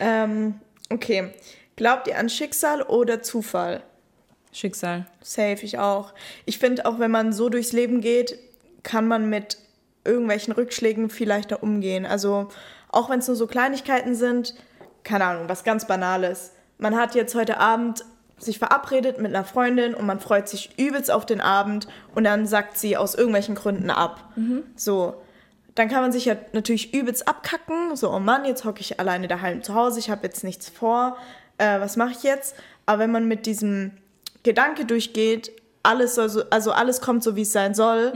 [0.00, 1.30] Ähm, okay.
[1.76, 3.82] Glaubt ihr an Schicksal oder Zufall?
[4.52, 5.06] Schicksal.
[5.22, 6.12] Safe, ich auch.
[6.44, 8.36] Ich finde, auch wenn man so durchs Leben geht,
[8.82, 9.58] kann man mit
[10.04, 12.06] irgendwelchen Rückschlägen viel leichter umgehen.
[12.06, 12.48] Also,
[12.88, 14.54] auch wenn es nur so Kleinigkeiten sind,
[15.04, 16.52] keine Ahnung, was ganz Banales.
[16.78, 18.04] Man hat jetzt heute Abend
[18.38, 22.46] sich verabredet mit einer Freundin und man freut sich übelst auf den Abend und dann
[22.46, 24.32] sagt sie aus irgendwelchen Gründen ab.
[24.76, 25.14] So.
[25.74, 27.96] Dann kann man sich ja natürlich übelst abkacken.
[27.96, 31.16] So, oh Mann, jetzt hocke ich alleine daheim zu Hause, ich habe jetzt nichts vor.
[31.58, 32.56] Äh, was mache ich jetzt?
[32.86, 33.92] Aber wenn man mit diesem
[34.42, 38.12] Gedanke durchgeht, alles soll so, also alles kommt so, wie es sein soll,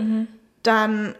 [0.65, 1.15] dann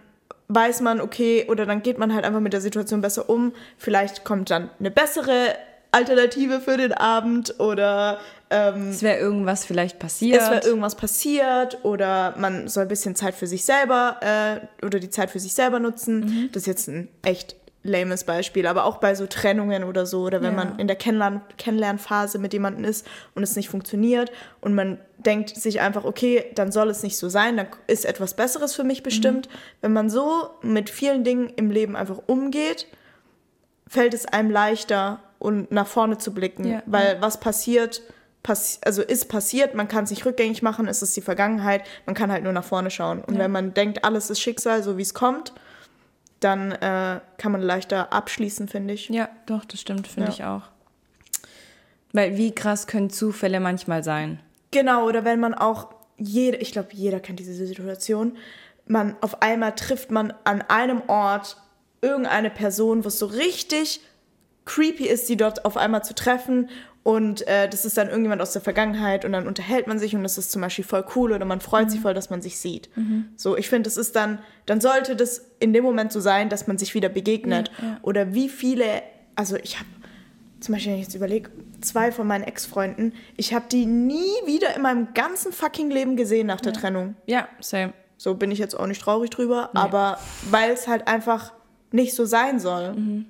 [0.49, 3.53] weiß man, okay, oder dann geht man halt einfach mit der Situation besser um.
[3.79, 5.55] Vielleicht kommt dann eine bessere
[5.91, 8.19] Alternative für den Abend oder
[8.51, 10.43] ähm, Es wäre irgendwas vielleicht passiert.
[10.43, 14.99] es wäre irgendwas passiert oder man soll ein bisschen Zeit für sich selber äh, oder
[14.99, 16.51] die Zeit für sich selber nutzen.
[16.53, 20.41] Das ist jetzt ein echt lames Beispiel, aber auch bei so Trennungen oder so oder
[20.43, 20.65] wenn Ja.
[20.65, 25.51] man in der Kennenlern Kennenlernphase mit jemandem ist und es nicht funktioniert und man denkt
[25.57, 29.03] sich einfach, okay, dann soll es nicht so sein, dann ist etwas Besseres für mich
[29.03, 29.49] bestimmt.
[29.81, 32.87] Wenn man so mit vielen Dingen im Leben einfach umgeht,
[33.87, 38.03] fällt es einem leichter und nach vorne zu blicken, Ja, weil was passiert,
[38.43, 42.15] passi also ist passiert, man kann es nicht rückgängig machen, es ist die Vergangenheit, man
[42.15, 43.23] kann halt nur nach vorne schauen.
[43.23, 43.41] Und Ja.
[43.41, 45.53] wenn man denkt, alles ist Schicksal, so wie es kommt,
[46.41, 49.09] dann äh, kann man leichter abschließen, finde ich.
[49.09, 50.35] Ja, doch, das stimmt, finde Ja.
[50.35, 50.63] ich auch.
[52.13, 54.41] Weil wie krass können Zufälle manchmal sein?
[54.75, 58.37] Genau, oder wenn man auch jede, ich glaube, jeder kennt diese Situation,
[58.87, 61.57] man auf einmal trifft man an einem Ort
[62.03, 64.01] irgendeine Person, wo es so richtig
[64.65, 66.69] creepy ist, die dort auf einmal zu treffen
[67.05, 70.23] und äh, das ist dann irgendjemand aus der Vergangenheit und dann unterhält man sich und
[70.25, 71.91] das ist zum Beispiel voll cool oder man freut Mhm.
[71.91, 72.89] sich voll, dass man sich sieht.
[73.37, 76.67] So, ich finde, das ist dann, dann sollte das in dem Moment so sein, dass
[76.67, 77.71] man sich wieder begegnet.
[77.79, 77.99] Ja, ja.
[78.03, 79.03] Oder wie viele,
[79.37, 79.89] also ich habe
[80.65, 81.51] zum Beispiel, wenn ich jetzt überlege,
[81.81, 86.47] zwei von meinen Ex-Freunden, ich habe die nie wieder in meinem ganzen fucking Leben gesehen
[86.47, 87.15] nach der Trennung.
[87.27, 87.93] Ja, same.
[88.17, 90.19] So bin ich jetzt auch nicht traurig drüber, aber
[90.51, 91.53] weil es halt einfach
[91.93, 93.25] nicht so sein soll.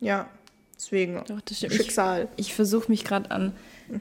[0.00, 0.28] Ja,
[0.74, 1.14] deswegen.
[1.14, 1.24] Mhm.
[1.28, 1.58] Doch, das.
[1.58, 2.28] Schicksal.
[2.36, 3.52] Ich, ich versuche mich gerade an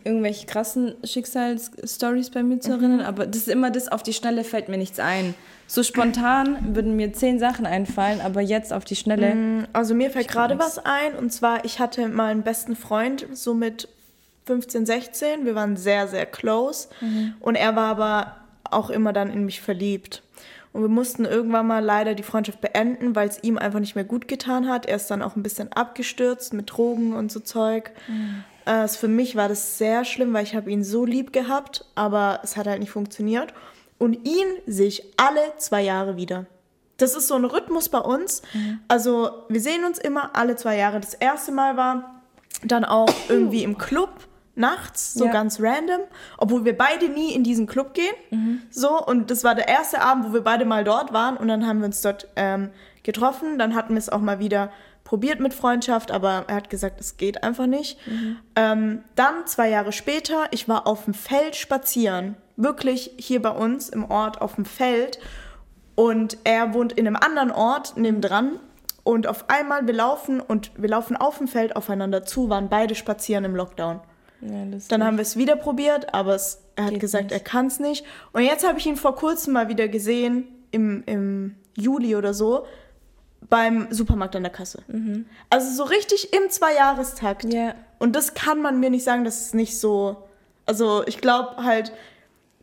[0.04, 4.44] irgendwelche krassen Schicksalsstories bei mir zu erinnern, aber das ist immer das, auf die Schnelle
[4.44, 5.36] fällt mir nichts ein.
[5.68, 9.68] So spontan würden mir zehn Sachen einfallen, aber jetzt auf die Schnelle.
[9.74, 13.54] Also mir fällt gerade was ein und zwar, ich hatte mal einen besten Freund, so
[13.54, 13.88] mit
[14.46, 15.46] 15, 16.
[15.46, 16.88] Wir waren sehr, sehr close
[17.40, 20.24] und er war aber auch immer dann in mich verliebt.
[20.72, 24.04] Und wir mussten irgendwann mal leider die Freundschaft beenden, weil es ihm einfach nicht mehr
[24.04, 24.86] gut getan hat.
[24.86, 27.92] Er ist dann auch ein bisschen abgestürzt mit Drogen und so Zeug.
[28.08, 31.86] Äh, also für mich war das sehr schlimm, weil ich habe ihn so lieb gehabt,
[31.96, 33.54] aber es hat halt nicht funktioniert.
[33.98, 36.46] Und ihn sehe ich alle zwei Jahre wieder.
[36.98, 38.42] Das ist so ein Rhythmus bei uns.
[38.88, 41.00] Also wir sehen uns immer alle zwei Jahre.
[41.00, 42.22] Das erste Mal war
[42.64, 44.10] dann auch irgendwie im Club
[44.56, 45.32] nachts, so Ja.
[45.32, 46.02] ganz random,
[46.38, 48.62] obwohl wir beide nie in diesen Club gehen.
[48.70, 51.66] So, und das war der erste Abend, wo wir beide mal dort waren und dann
[51.66, 52.70] haben wir uns dort ähm,
[53.04, 53.58] getroffen.
[53.58, 54.70] Dann hatten wir es auch mal wieder
[55.10, 57.98] probiert mit Freundschaft, aber er hat gesagt, es geht einfach nicht.
[58.56, 63.90] Ähm, dann zwei Jahre später, ich war auf dem Feld spazieren, wirklich hier bei uns
[63.90, 65.18] im Ort auf dem Feld
[65.96, 68.60] und er wohnt in einem anderen Ort nebendran.
[69.04, 72.94] Und auf einmal, wir laufen und wir laufen auf dem Feld aufeinander zu, waren beide
[72.94, 74.02] spazieren im Lockdown.
[74.42, 77.34] Ja, Dann haben wir es wieder probiert, aber es, er hat Geht gesagt, nicht.
[77.34, 78.06] er kann es nicht.
[78.32, 82.68] Und jetzt habe ich ihn vor kurzem mal wieder gesehen, im, im Juli oder so,
[83.50, 84.84] beim Supermarkt an der Kasse.
[85.50, 87.46] Also so richtig im Zweijahrestakt.
[87.46, 87.52] Mhm.
[87.52, 87.76] Ja.
[87.98, 90.18] Und das kann man mir nicht sagen, dass es nicht so.
[90.66, 91.92] Also ich glaube halt,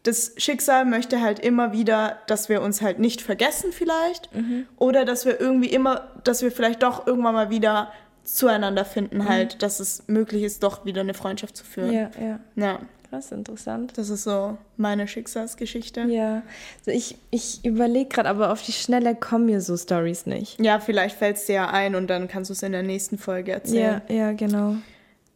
[0.05, 4.35] das Schicksal möchte halt immer wieder, dass wir uns halt nicht vergessen vielleicht.
[4.35, 4.67] Mhm.
[4.79, 9.63] Oder dass wir irgendwie immer, dass wir vielleicht doch irgendwann mal wieder zueinander finden halt,
[9.63, 11.89] dass es möglich ist, doch wieder eine Freundschaft zu führen.
[11.89, 11.95] Mhm.
[11.95, 12.41] ja, ja.
[12.57, 12.79] Ja,
[13.17, 13.97] Krass, interessant.
[13.97, 16.03] das ist so meine Schicksalsgeschichte.
[16.03, 16.43] Ja,
[16.81, 20.61] also ich, ich überlege gerade, aber auf die Schnelle kommen mir so Stories nicht.
[20.61, 23.17] Ja, vielleicht fällt es dir ja ein und dann kannst du es in der nächsten
[23.17, 24.03] Folge erzählen.
[24.09, 24.77] Ja, ja, genau.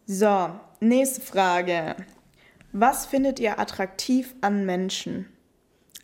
[0.06, 1.96] So, nächste Frage.
[2.72, 5.26] Was findet ihr attraktiv an Menschen?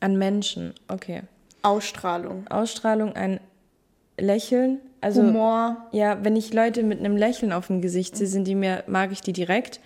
[0.01, 1.25] An Menschen, okay.
[1.61, 3.39] Ausstrahlung, Ausstrahlung, ein
[4.19, 4.81] Lächeln.
[5.07, 5.77] Also, Humor.
[5.92, 9.12] ja, wenn ich Leute mit einem Lächeln auf dem Gesicht sehe, sind die mir, mag
[9.12, 9.81] ich die direkt.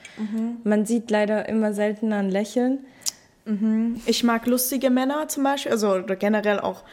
[0.65, 2.79] Man sieht leider immer seltener ein Lächeln.
[4.07, 6.85] Ich mag lustige Männer zum Beispiel, also oder generell auch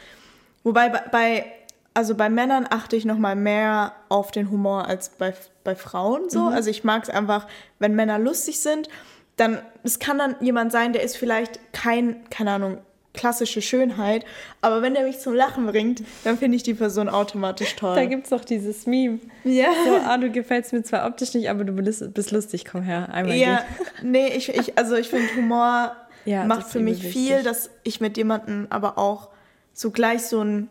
[0.68, 1.46] Wobei bei,
[1.94, 6.28] also bei Männern achte ich noch mal mehr auf den Humor als bei, bei Frauen
[6.28, 6.44] so.
[6.46, 7.46] Also ich mag es einfach,
[7.78, 8.88] wenn Männer lustig sind,
[9.36, 12.78] dann es kann dann jemand sein, der ist vielleicht kein keine Ahnung
[13.18, 14.24] klassische Schönheit,
[14.60, 17.96] aber wenn der mich zum Lachen bringt, dann finde ich die Person automatisch toll.
[17.96, 19.18] Da gibt es doch dieses Meme.
[19.44, 19.68] Ja.
[19.84, 23.34] So, ah, du gefällst mir zwar optisch nicht, aber du bist, lustig, komm her, einmal
[23.36, 24.04] Ja, geht.
[24.04, 28.16] nee, ich, ich also ich finde Humor Ja, macht für mich viel, dass ich mit
[28.16, 29.28] jemandem aber auch
[29.72, 30.68] so gleich so ein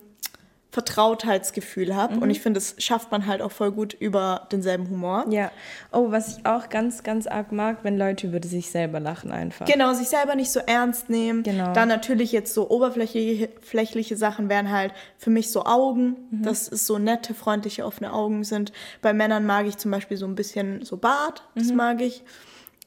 [0.77, 2.21] Vertrautheitsgefühl habe Mhm.
[2.21, 5.25] und ich finde, das schafft man halt auch voll gut über denselben Humor.
[5.29, 5.51] Ja.
[5.91, 9.65] Oh, was ich auch ganz, ganz arg mag, wenn Leute über sich selber lachen einfach.
[9.65, 11.43] Genau, sich selber nicht so ernst nehmen.
[11.43, 11.73] Genau.
[11.73, 16.43] Dann natürlich jetzt so oberflächliche flächliche Sachen wären halt für mich so Augen, Mhm.
[16.43, 18.71] dass es so nette, freundliche, offene Augen sind.
[19.01, 21.75] Bei Männern mag ich zum Beispiel so ein bisschen so Bart, das Mhm.
[21.75, 22.23] mag ich.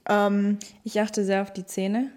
[0.08, 2.10] Ähm, Ich achte sehr auf die Zähne.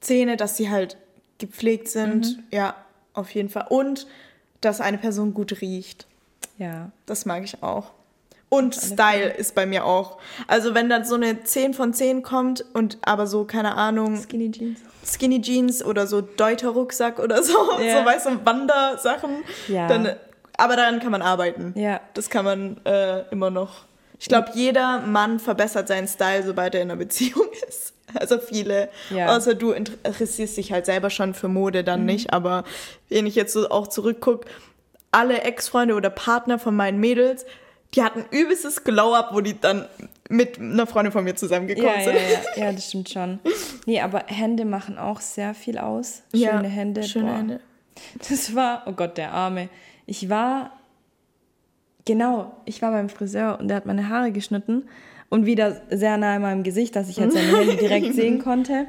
[0.00, 0.96] Zähne, dass sie halt
[1.38, 2.36] gepflegt sind.
[2.36, 2.42] Mhm.
[2.50, 2.74] Ja,
[3.14, 3.66] auf jeden Fall.
[3.70, 4.06] Und
[4.64, 6.06] dass eine Person gut riecht.
[6.58, 6.90] Ja.
[7.06, 7.90] Das mag ich auch.
[8.48, 10.18] Und Style ist bei mir auch.
[10.46, 14.50] Also wenn dann so eine 10 von 10 kommt und aber so, keine Ahnung, Skinny
[14.52, 14.78] Jeans.
[15.04, 17.98] Skinny Jeans oder so Deuter-Rucksack oder so, Ja.
[17.98, 19.88] so weißt du, Wandersachen, Ja.
[19.88, 20.14] dann,
[20.56, 21.72] aber daran kann man arbeiten.
[21.76, 22.00] Ja.
[22.14, 23.84] Das kann man äh, immer noch.
[24.18, 27.92] Ich glaube, jeder Mann verbessert seinen Style, sobald er in einer Beziehung ist.
[28.14, 28.88] Also viele.
[29.10, 29.24] Ja.
[29.24, 29.30] Mhm.
[29.30, 32.32] Außer du interessierst dich halt selber schon für Mode dann nicht.
[32.32, 32.64] Aber
[33.08, 34.46] wenn ich jetzt so auch zurückgucke,
[35.10, 37.44] alle Ex-Freunde oder Partner von meinen Mädels,
[37.94, 39.86] die hatten übelstes Glow-Up, wo die dann
[40.28, 42.16] mit einer Freundin von mir zusammengekommen Ja, ja, sind.
[42.16, 43.38] ja, ja, das stimmt schon.
[43.86, 46.22] Nee, aber Hände machen auch sehr viel aus.
[46.32, 47.02] Schöne Ja, Hände.
[47.04, 47.36] Schöne boah.
[47.38, 47.60] Hände.
[48.28, 49.68] Das war, oh Gott, der Arme.
[50.06, 50.72] Ich war,
[52.04, 54.88] genau, ich war beim Friseur und der hat meine Haare geschnitten
[55.28, 58.86] und wieder sehr nah in meinem Gesicht, dass ich halt seine Hände direkt sehen konnte.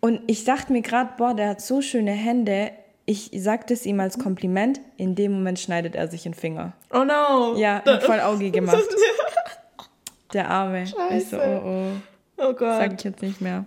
[0.00, 2.70] Und ich dachte mir gerade, boah, der hat so schöne Hände.
[3.06, 4.80] Ich sagte es ihm als Kompliment.
[4.96, 6.72] In dem Moment schneidet er sich den Finger.
[6.92, 7.56] Oh no.
[7.56, 8.78] Ja, hat voll Auge gemacht.
[10.32, 10.82] Der Arme.
[10.84, 11.40] Ich so, Scheiße.
[11.40, 11.90] oh, oh.
[12.38, 12.80] Oh Gott.
[12.80, 13.64] Sag ich jetzt nicht mehr.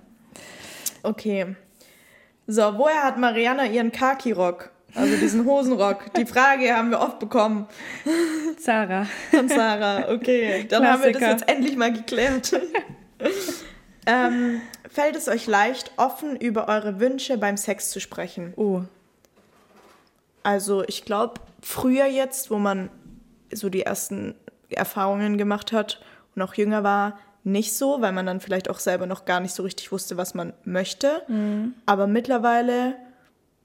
[1.04, 1.56] Okay.
[2.48, 4.72] So, woher hat Mariana ihren Kaki-Rock?
[4.95, 6.13] Also diesen Hosenrock.
[6.15, 7.67] Die Frage haben wir oft bekommen
[8.60, 9.06] Sarah.
[9.30, 10.10] von Sarah.
[10.10, 11.39] Okay, dann haben wir das Klassiker.
[11.45, 12.60] jetzt endlich mal geklärt.
[14.06, 18.54] ähm, fällt es euch leicht, offen über eure Wünsche beim Sex zu sprechen?
[18.56, 18.82] Oh.
[20.43, 22.89] Also ich glaube, früher jetzt, wo man
[23.52, 24.36] so die ersten
[24.69, 26.02] Erfahrungen gemacht hat
[26.36, 29.54] und auch jünger war, nicht so, weil man dann vielleicht auch selber noch gar nicht
[29.54, 31.23] so richtig wusste, was man möchte.
[31.86, 32.95] Aber mittlerweile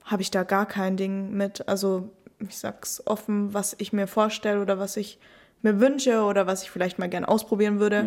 [0.05, 1.69] habe ich da gar kein Ding mit.
[1.69, 5.19] Also ich sag's offen, was ich mir vorstelle oder was ich
[5.63, 8.05] mir wünsche oder was ich vielleicht mal gern ausprobieren würde.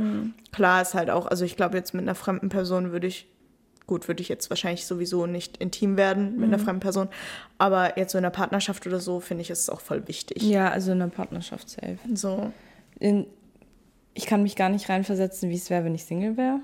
[0.52, 3.28] Klar ist halt auch, also ich glaube jetzt mit einer fremden Person würde ich
[3.88, 7.08] Gut, würde ich jetzt wahrscheinlich sowieso nicht intim werden mit einer fremden Person.
[7.58, 10.44] Aber jetzt so in einer Partnerschaft oder so, finde ich, es auch voll wichtig.
[10.44, 11.98] Ja, also in einer Partnerschaft safe.
[12.14, 12.52] So.
[13.00, 13.26] In,
[14.14, 16.60] ich kann mich gar nicht reinversetzen, wie es wäre, wenn ich Single wäre.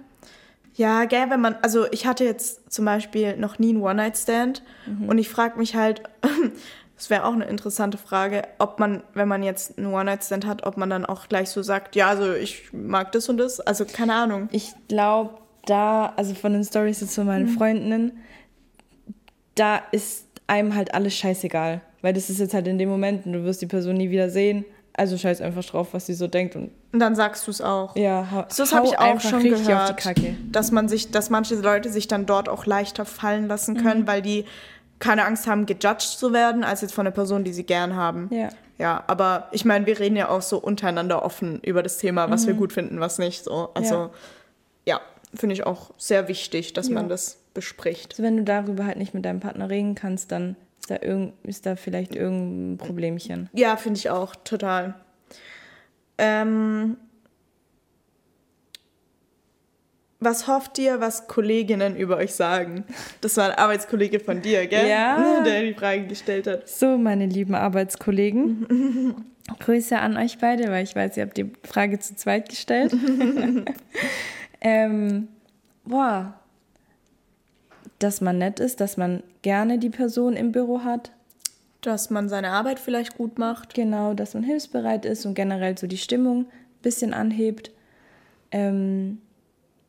[0.75, 4.63] Ja, gell, wenn man, also ich hatte jetzt zum Beispiel noch nie einen One-Night-Stand
[5.07, 6.01] und ich frage mich halt,
[6.97, 10.77] das wäre auch eine interessante Frage, ob man, wenn man jetzt einen One-Night-Stand hat, ob
[10.77, 13.59] man dann auch gleich so sagt, ja, also ich mag das und das.
[13.59, 14.49] Also keine Ahnung.
[14.51, 18.23] Ich glaube, da, also von den Stories jetzt von meinen Freundinnen,
[19.55, 21.81] da ist einem halt alles scheißegal.
[22.01, 24.29] Weil das ist jetzt halt in dem Moment und du wirst die Person nie wieder
[24.29, 24.65] sehen.
[24.95, 27.95] Also scheiß einfach drauf, was sie so denkt und Und dann sagst du es auch.
[27.95, 30.03] ja, So, hau habe ich auch schon gehört,
[30.51, 34.07] dass man sich, dass manche Leute sich dann dort auch leichter fallen lassen können, Mhm.
[34.07, 34.45] weil die
[34.99, 38.29] keine Angst haben, gejudged zu werden, als jetzt von einer Person, die sie gern haben.
[38.31, 38.49] Ja.
[38.79, 42.47] Ja, aber ich meine, wir reden ja auch so untereinander offen über das Thema, was
[42.47, 43.43] wir gut finden, was nicht.
[43.43, 44.09] So, also Mhm.
[44.85, 44.95] Ja.
[44.95, 45.01] ja,
[45.35, 46.93] finde ich auch sehr wichtig, dass Ja.
[46.95, 48.13] man das bespricht.
[48.13, 50.55] Also wenn du darüber halt nicht mit deinem Partner reden kannst, dann
[50.87, 53.49] da, irgend, ist da vielleicht irgendein Problemchen.
[53.53, 54.95] Ja, finde ich auch total.
[56.17, 56.97] Ähm,
[60.19, 62.85] was hofft ihr, was Kolleginnen über euch sagen?
[63.21, 64.87] Das war ein Arbeitskollege von dir, gell?
[64.87, 65.43] Ja.
[65.43, 66.67] Der die Frage gestellt hat.
[66.67, 69.25] So, meine lieben Arbeitskollegen.
[69.59, 72.95] Grüße an euch beide, weil ich weiß, ihr habt die Frage zu zweit gestellt.
[74.61, 75.27] ähm,
[75.83, 76.39] boah.
[77.99, 81.11] Dass man nett ist, dass man gerne die Person im Büro hat.
[81.81, 83.73] Dass man seine Arbeit vielleicht gut macht.
[83.73, 87.71] Genau, dass man hilfsbereit ist und generell so die Stimmung ein bisschen anhebt.
[88.51, 89.19] Ähm,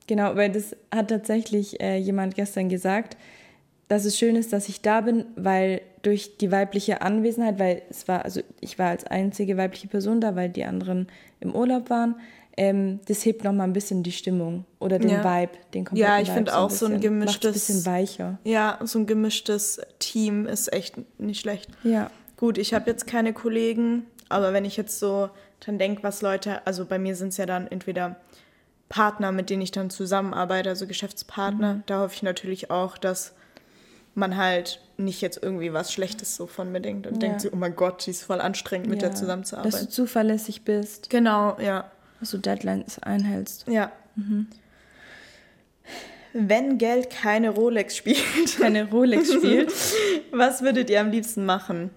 [0.07, 3.17] genau, weil das hat tatsächlich äh, jemand gestern gesagt,
[3.89, 8.09] dass es schön ist, dass ich da bin, weil durch die weibliche Anwesenheit, weil es
[8.09, 11.09] war, also ich war als einzige weibliche Person da, weil die anderen
[11.41, 12.17] im Urlaub waren,
[12.57, 15.25] ähm, das hebt noch mal ein bisschen die Stimmung oder den Ja.
[15.25, 17.19] Vibe, den kompletten Ja, ich finde auch so ein bisschen.
[17.19, 18.39] Macht's gemischtes- ein bisschen weicher.
[18.45, 21.69] Ja, so ein gemischtes Team ist echt nicht schlecht.
[21.83, 22.11] Ja.
[22.37, 25.31] Gut, ich habe jetzt keine Kollegen, aber wenn ich jetzt so
[25.67, 28.17] dann denke, was Leute, also bei mir sind es ja dann entweder
[28.89, 31.83] Partner, mit denen ich dann zusammenarbeite, also Geschäftspartner, Mhm.
[31.87, 33.33] da hoffe ich natürlich auch, dass
[34.15, 37.19] man halt nicht jetzt irgendwie was Schlechtes so von mir denkt und Ja.
[37.21, 39.09] denkt so, oh mein Gott, die ist voll anstrengend, mit ja.
[39.09, 39.73] der zusammenzuarbeiten.
[39.73, 41.91] Dass du zuverlässig bist, genau, ja.
[42.25, 43.69] Dass du Deadlines einhältst.
[43.69, 43.93] Ja.
[44.17, 44.47] Mhm.
[46.33, 48.19] Wenn Geld keine Rolex spielt,
[48.59, 49.71] Keine Rolex spielt.
[50.33, 51.91] was würdet ihr am liebsten machen?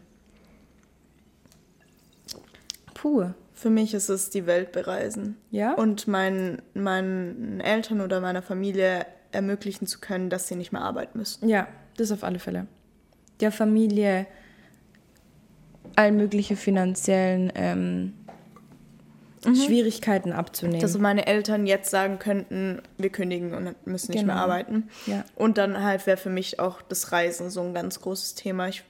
[2.93, 3.29] Puh.
[3.53, 5.37] Für mich ist es die Welt bereisen.
[5.49, 5.73] Ja?
[5.73, 11.17] Und meinen, meinen Eltern oder meiner Familie ermöglichen zu können, dass sie nicht mehr arbeiten
[11.17, 11.47] müssen.
[11.47, 12.67] Ja, das auf alle Fälle.
[13.39, 14.27] Der Familie
[15.95, 18.13] all mögliche finanziellen ähm,
[19.43, 20.79] Schwierigkeiten abzunehmen.
[20.81, 24.45] Dass meine Eltern jetzt sagen könnten, wir kündigen und müssen nicht mehr Genau.
[24.45, 24.89] arbeiten.
[25.05, 25.23] Ja.
[25.35, 28.83] Und dann halt wäre für mich auch das Reisen so ein ganz großes Thema, ich,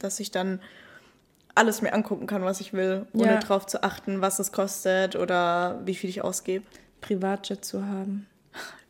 [0.00, 0.60] dass ich dann
[1.54, 3.38] alles mir angucken kann, was ich will, ohne Ja.
[3.38, 6.64] drauf zu achten, was es kostet oder wie viel ich ausgebe.
[7.00, 8.26] Privatjet zu haben.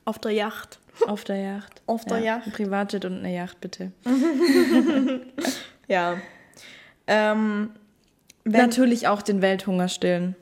[0.04, 0.78] Auf der Yacht.
[1.06, 1.80] Auf der Yacht.
[1.86, 2.46] Auf der ja, Yacht.
[2.48, 3.92] Ein Privatjet und eine Yacht, bitte.
[5.88, 6.18] Ja.
[7.06, 7.70] Ähm,
[8.44, 10.36] Natürlich auch den Welthunger stillen.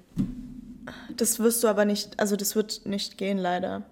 [1.17, 3.83] Das wirst du aber nicht, also das wird nicht gehen, leider.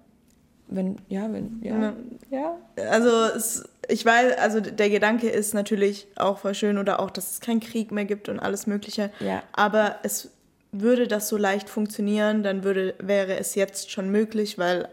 [0.69, 1.81] Wenn, ja, wenn, ja.
[1.81, 1.95] Ja.
[2.31, 2.57] Ja.
[2.91, 7.33] Also es, ich weiß, also der Gedanke ist natürlich auch voll schön oder auch, dass
[7.33, 9.11] es keinen Krieg mehr gibt und alles Mögliche.
[9.21, 9.43] Ja.
[9.53, 10.31] Aber es
[10.73, 14.89] würde das so leicht funktionieren, dann würde, wäre es jetzt schon möglich, weil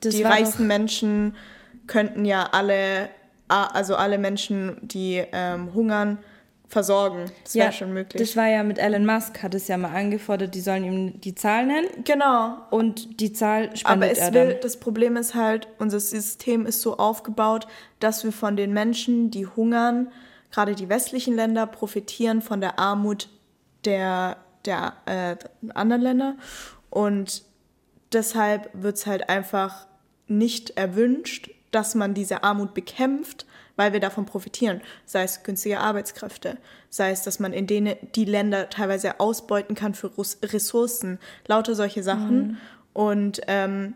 [0.00, 1.36] Das die reichsten Menschen
[1.86, 3.08] könnten ja alle,
[3.46, 6.18] also alle Menschen, die ähm, hungern,
[6.68, 7.30] versorgen.
[7.44, 8.20] Das wäre schon möglich.
[8.20, 11.34] Das war ja mit Elon Musk, hat es ja mal angefordert, die sollen ihm die
[11.34, 12.58] Zahl nennen genau.
[12.70, 14.60] und die Zahl Aber spendet es er will, dann.
[14.62, 17.66] das Problem ist halt, unser System ist so aufgebaut,
[18.00, 20.12] dass wir von den Menschen, die hungern,
[20.52, 23.30] gerade die westlichen Länder, profitieren von der Armut
[23.86, 25.36] der, der äh,
[25.72, 26.36] anderen Länder.
[26.90, 27.44] Und
[28.12, 29.86] deshalb wird es halt einfach
[30.26, 34.80] nicht erwünscht, dass man diese Armut bekämpft, weil wir davon profitieren.
[35.06, 36.56] Sei es günstige Arbeitskräfte,
[36.90, 40.10] sei es, dass man in denen die Länder teilweise ausbeuten kann für
[40.42, 42.58] Ressourcen, lauter solche Sachen.
[42.92, 43.94] Und ähm,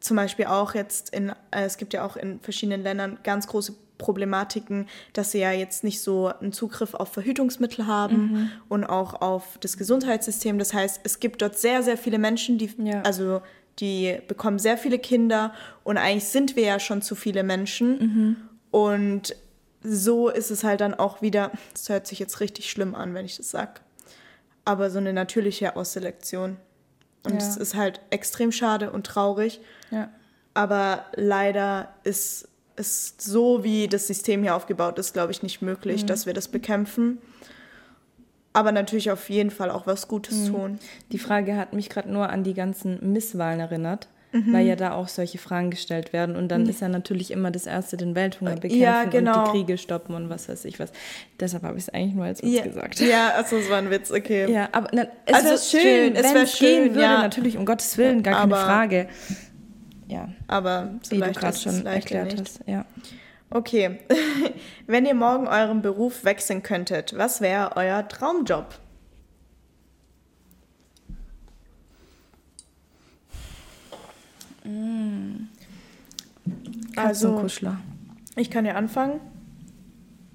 [0.00, 3.74] zum Beispiel auch jetzt in, äh, es gibt ja auch in verschiedenen Ländern ganz große
[3.98, 9.58] Problematiken, dass sie ja jetzt nicht so einen Zugriff auf Verhütungsmittel haben und auch auf
[9.60, 10.58] das Gesundheitssystem.
[10.58, 13.02] Das heißt, es gibt dort sehr, sehr viele Menschen, die, Ja.
[13.02, 13.42] also
[13.78, 15.54] die bekommen sehr viele Kinder
[15.84, 18.48] und eigentlich sind wir ja schon zu viele Menschen.
[18.70, 19.34] Und
[19.82, 23.24] so ist es halt dann auch wieder, das hört sich jetzt richtig schlimm an, wenn
[23.24, 23.80] ich das sage,
[24.64, 26.56] aber so eine natürliche Ausselektion.
[27.24, 27.48] Und Ja.
[27.48, 29.60] es ist halt extrem schade und traurig.
[29.90, 30.08] Ja.
[30.54, 36.04] Aber leider ist es so, wie das System hier aufgebaut ist, glaube ich, nicht möglich,
[36.06, 37.18] dass wir das bekämpfen.
[38.54, 40.78] Aber natürlich auf jeden Fall auch was Gutes tun.
[41.10, 44.52] Die Frage hat mich gerade nur an die ganzen Misswahlen erinnert, Mhm.
[44.52, 46.36] weil ja da auch solche Fragen gestellt werden.
[46.36, 49.44] Und dann ist ja natürlich immer das Erste den Welthunger bekämpfen Ja, und genau.
[49.44, 50.90] die Kriege stoppen und was weiß ich was.
[51.40, 53.00] Deshalb habe ich es eigentlich nur als Witz Ja, gesagt.
[53.00, 54.50] ja also es war ein Witz, okay.
[54.50, 56.94] Ja, aber na, es Also wäre ist schön, schön, es wenn wär es gehen schön,
[56.94, 57.22] würde, ja.
[57.22, 59.08] natürlich, um Gottes Willen, gar keine Aber- Frage.
[60.08, 62.40] Ja, Aber so wie du gerade schon erklärt nicht.
[62.40, 62.60] hast.
[62.66, 62.84] Ja.
[63.54, 63.98] Okay,
[64.86, 68.78] wenn ihr morgen euren Beruf wechseln könntet, was wäre euer Traumjob?
[76.96, 77.78] Also, Katzenkuschler.
[78.36, 79.20] ich kann ja anfangen.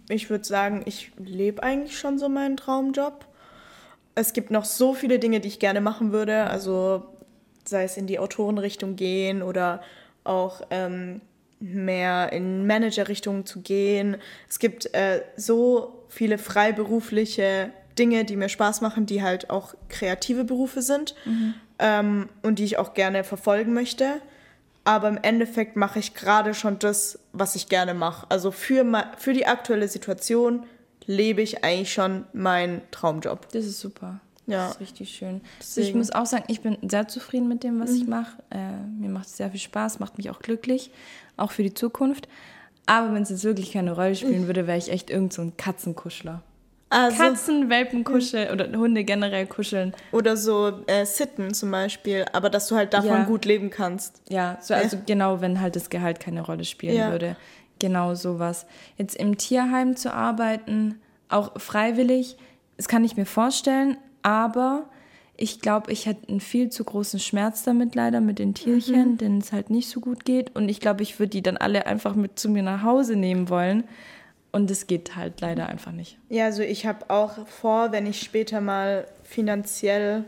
[0.10, 3.26] Ich würde sagen, ich lebe eigentlich schon so meinen Traumjob.
[4.14, 6.44] Es gibt noch so viele Dinge, die ich gerne machen würde.
[6.48, 7.06] Also
[7.66, 9.82] sei es in die Autorenrichtung gehen oder
[10.24, 11.22] auch ähm,
[11.60, 14.18] mehr in Managerrichtung zu gehen.
[14.50, 20.44] Es gibt äh, so viele freiberufliche Dinge, die mir Spaß machen, die halt auch kreative
[20.44, 21.16] Berufe sind
[21.80, 24.22] ähm, und die ich auch gerne verfolgen möchte.
[24.84, 28.26] Aber im Endeffekt mache ich gerade schon das, was ich gerne mache.
[28.30, 28.86] Also für,
[29.18, 30.66] für die aktuelle Situation
[31.06, 33.52] lebe ich eigentlich schon meinen Traumjob.
[33.52, 34.22] Das ist super.
[34.48, 34.64] Ja.
[34.68, 35.42] Das ist richtig schön.
[35.60, 35.88] Deswegen.
[35.88, 38.38] Ich muss auch sagen, ich bin sehr zufrieden mit dem, was ich mache.
[38.50, 40.90] Äh, mir macht es sehr viel Spaß, macht mich auch glücklich,
[41.36, 42.28] auch für die Zukunft.
[42.86, 45.58] Aber wenn es jetzt wirklich keine Rolle spielen würde, wäre ich echt irgend so ein
[45.58, 46.42] Katzenkuschler.
[46.90, 49.94] Also, Katzen, Welpen kuscheln oder Hunde generell kuscheln.
[50.14, 53.24] oder so äh, Sitten zum Beispiel, aber dass du halt davon Ja.
[53.26, 54.22] gut leben kannst.
[54.30, 57.12] Ja, so, also genau, wenn halt das Gehalt keine Rolle spielen Ja.
[57.12, 57.36] würde.
[57.80, 58.66] Genau sowas.
[58.96, 62.38] Jetzt im Tierheim zu arbeiten, auch freiwillig,
[62.78, 64.90] das kann ich mir vorstellen, aber
[65.40, 69.18] Ich glaube, ich hätte einen viel zu großen Schmerz damit leider mit den Tierchen, Mhm.
[69.20, 70.56] denen es halt nicht so gut geht.
[70.56, 73.48] Und ich glaube, ich würde die dann alle einfach mit zu mir nach Hause nehmen
[73.48, 73.84] wollen.
[74.52, 76.18] Und es geht halt leider einfach nicht.
[76.30, 80.24] Ja, also ich habe auch vor, wenn ich später mal finanziell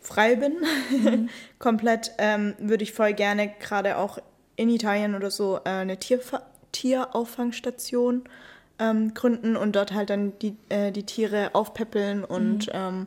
[0.00, 0.52] frei bin,
[1.58, 4.18] komplett, ähm, würde ich voll gerne gerade auch
[4.56, 6.42] in Italien oder so äh, eine Tierfa
[6.72, 8.24] Tierauffangstation
[8.78, 13.04] ähm, gründen und dort halt dann die, äh, die Tiere aufpäppeln und ähm,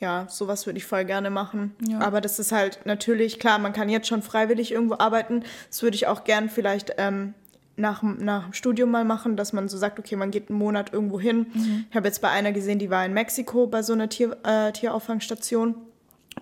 [0.00, 1.74] ja, sowas würde ich voll gerne machen.
[1.88, 2.00] Ja.
[2.00, 5.42] Aber das ist halt natürlich, klar, man kann jetzt schon freiwillig irgendwo arbeiten.
[5.70, 7.34] Das würde ich auch gern vielleicht ähm,
[7.76, 10.58] nach, dem- nach dem Studium mal machen, dass man so sagt, okay, man geht einen
[10.58, 11.46] Monat irgendwo hin.
[11.90, 14.70] Ich habe jetzt bei einer gesehen, die war in Mexiko bei so einer Tier, äh,
[14.72, 15.74] Tierauffangstation.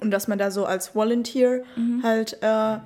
[0.01, 1.63] Und dass man da so als Volunteer
[2.03, 2.77] halt äh,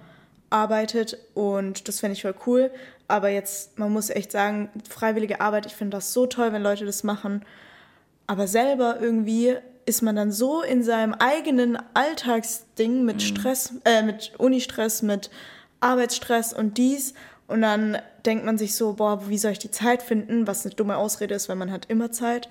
[0.51, 1.19] arbeitet.
[1.35, 2.71] Und das fände ich voll cool.
[3.11, 6.87] Aber jetzt, man muss echt sagen, freiwillige Arbeit, ich finde das so toll, wenn Leute
[6.87, 7.45] das machen.
[8.27, 9.57] Aber selber irgendwie
[9.87, 15.31] ist man dann so in seinem eigenen Alltagsding mit Stress, äh, mit Unistress, mit
[15.81, 17.15] Arbeitsstress und dies.
[17.49, 20.47] Und dann denkt man sich so, boah, wie soll ich die Zeit finden?
[20.47, 22.49] Was eine dumme Ausrede ist, weil man hat immer Zeit.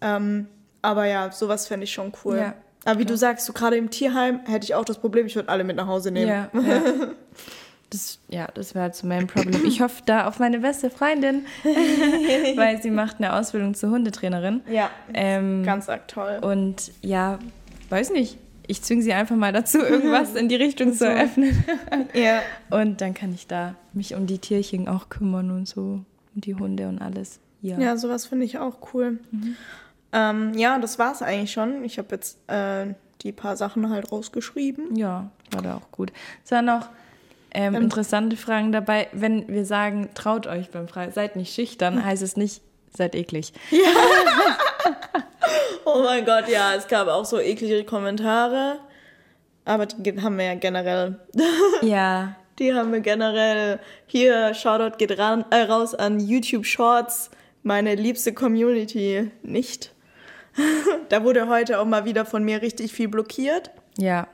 [0.00, 0.46] Ähm,
[0.80, 2.38] aber ja, sowas fände ich schon cool.
[2.38, 5.36] Ja, aber wie du sagst, so gerade im Tierheim hätte ich auch das Problem, ich
[5.36, 6.28] würde alle mit nach Hause nehmen.
[6.28, 6.82] Ja, ja.
[7.90, 9.64] Das, ja, das wäre halt so mein Problem.
[9.66, 11.44] Ich hoffe da auf meine beste Freundin,
[12.56, 14.60] weil sie macht eine Ausbildung zur Hundetrainerin.
[14.70, 16.38] Ja, Ähm, ganz arg toll.
[16.40, 17.38] Und ja,
[17.88, 18.38] weiß nicht.
[18.68, 21.64] Ich zwinge sie einfach mal dazu, irgendwas in die Richtung zu eröffnen.
[22.14, 22.40] Ja.
[22.70, 25.80] Und dann kann ich da mich um die Tierchen auch kümmern und so.
[26.34, 27.40] Um die Hunde und alles.
[27.62, 27.78] Ja.
[27.78, 29.18] Ja, sowas finde ich auch cool.
[30.12, 31.82] Ähm, ja, das war's eigentlich schon.
[31.84, 34.94] Ich habe jetzt äh, die paar Sachen halt rausgeschrieben.
[34.96, 36.12] Ja, war da auch gut.
[36.44, 36.88] Es waren noch
[37.52, 39.08] ähm, interessante Fragen dabei.
[39.12, 42.62] Wenn wir sagen, traut euch beim Frei, seid nicht schüchtern, heißt es nicht,
[42.94, 43.52] seid eklig.
[45.84, 48.78] Oh mein Gott, ja, es gab auch so eklige Kommentare.
[49.64, 51.18] Aber die haben wir ja generell.
[51.82, 53.80] Ja, Die haben wir generell.
[54.06, 57.30] Hier, Shoutout geht ran, äh, raus an YouTube Shorts,
[57.62, 59.30] meine liebste Community.
[59.42, 59.92] Nicht.
[61.08, 63.70] da wurde heute auch mal wieder von mir richtig viel blockiert.
[64.00, 64.28] Ja,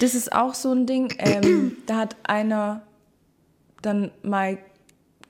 [0.00, 1.14] das ist auch so ein Ding.
[1.18, 2.82] Ähm, da hat einer
[3.82, 4.58] dann mal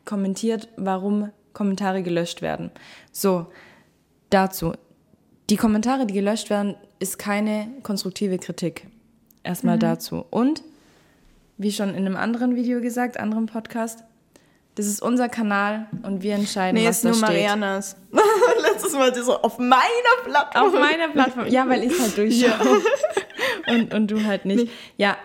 [0.04, 2.70] kommentiert, warum Kommentare gelöscht werden.
[3.12, 3.46] So,
[4.30, 4.72] dazu.
[5.50, 8.86] Die Kommentare, die gelöscht werden, ist keine konstruktive Kritik.
[9.42, 10.24] Erstmal dazu.
[10.30, 10.62] Und,
[11.58, 14.04] wie schon in einem anderen Video gesagt, anderen Podcast,
[14.76, 17.28] das ist unser Kanal und wir entscheiden, Nee, was ist da nur steht.
[17.28, 17.96] Marianas.
[18.62, 19.80] Letztes Mal so auf meiner
[20.24, 20.66] Plattform.
[20.66, 21.46] Auf meiner Plattform.
[21.48, 22.82] Ja, weil ich halt durchschaue.
[23.68, 24.68] Und, und du halt nicht.
[24.96, 25.16] Ja,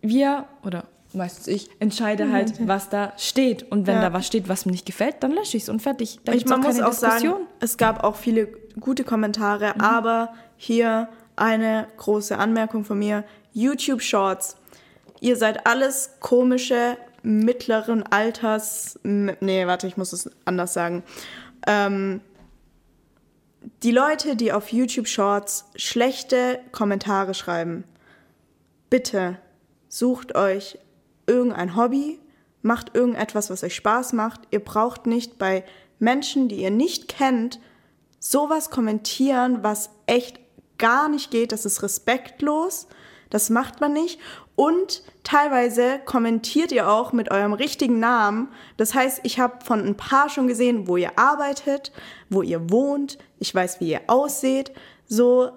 [0.00, 3.70] wir, oder meistens ich, entscheide halt, was da steht.
[3.70, 4.02] Und wenn Ja.
[4.02, 6.20] da was steht, was mir nicht gefällt, dann lösche ich es und fertig.
[6.24, 7.46] Da Ich, man auch muss auch sagen, Diskussion.
[7.60, 8.46] es gab auch viele
[8.78, 13.24] gute Kommentare, aber hier eine große Anmerkung von mir.
[13.52, 14.56] YouTube Shorts.
[15.20, 18.98] Ihr seid alles komische, mittleren Alters.
[19.02, 21.02] Nee, warte, ich muss es anders sagen.
[21.66, 22.20] Ähm,
[23.82, 27.84] die Leute, die auf YouTube Shorts schlechte Kommentare schreiben,
[28.90, 29.38] bitte
[29.88, 30.78] sucht euch
[31.26, 32.20] irgendein Hobby,
[32.62, 34.42] macht irgendetwas, was euch Spaß macht.
[34.50, 35.64] Ihr braucht nicht bei
[35.98, 37.60] Menschen, die ihr nicht kennt,
[38.18, 40.40] sowas kommentieren, was echt
[40.78, 41.52] gar nicht geht.
[41.52, 42.86] Das ist respektlos.
[43.30, 44.18] Das macht man nicht.
[44.58, 48.48] Und teilweise kommentiert ihr auch mit eurem richtigen Namen.
[48.76, 51.92] Das heißt, ich habe von ein paar schon gesehen, wo ihr arbeitet,
[52.28, 53.18] wo ihr wohnt.
[53.38, 54.72] Ich weiß, wie ihr ausseht.
[55.06, 55.52] So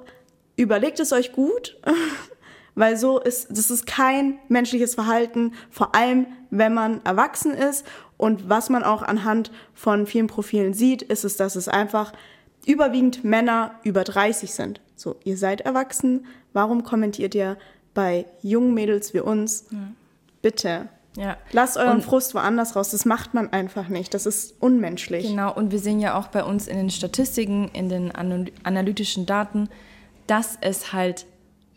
[0.56, 1.80] überlegt es euch gut.
[2.76, 7.88] Weil so ist, das ist kein menschliches Verhalten, vor allem wenn man erwachsen ist.
[8.18, 12.14] Und was man auch anhand von vielen Profilen sieht, ist es, dass es einfach
[12.68, 14.80] überwiegend Männer über 30 sind.
[14.96, 17.58] So, ihr seid erwachsen, warum kommentiert ihr
[17.94, 19.66] bei jungen Mädels wie uns?
[20.42, 20.88] Bitte,
[21.18, 21.38] Ja.
[21.52, 22.92] lasst euren Und- Frust woanders raus.
[22.92, 24.14] Das macht man einfach nicht.
[24.14, 25.28] Das ist unmenschlich.
[25.28, 29.26] Genau, und wir sehen ja auch bei uns in den Statistiken, in den anal- analytischen
[29.26, 29.70] Daten,
[30.28, 31.26] dass es halt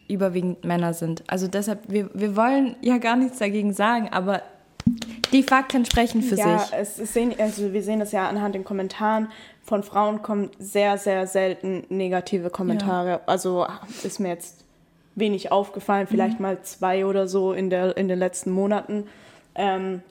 [0.09, 1.25] überwiegend Männer sind.
[1.27, 4.43] Also deshalb, wir, wir wollen ja gar nichts dagegen sagen, aber
[5.33, 6.73] die Fakten sprechen für ja, sich.
[6.73, 9.29] Es sehen, also wir sehen das ja anhand den Kommentaren.
[9.63, 13.21] Von Frauen kommen sehr, sehr selten negative Kommentare.
[13.27, 13.67] Also
[14.05, 14.64] ist mir jetzt
[15.15, 19.07] wenig aufgefallen, vielleicht mal zwei oder so in, der, in den letzten Monaten.
[19.55, 20.03] Ähm,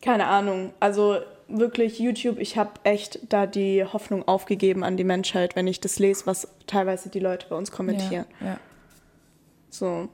[0.00, 0.72] keine Ahnung.
[0.80, 5.80] Also wirklich YouTube, ich habe echt da die Hoffnung aufgegeben an die Menschheit, wenn ich
[5.80, 8.26] das lese, was teilweise die Leute bei uns kommentieren.
[8.40, 8.60] Ja, ja.
[9.70, 10.08] So.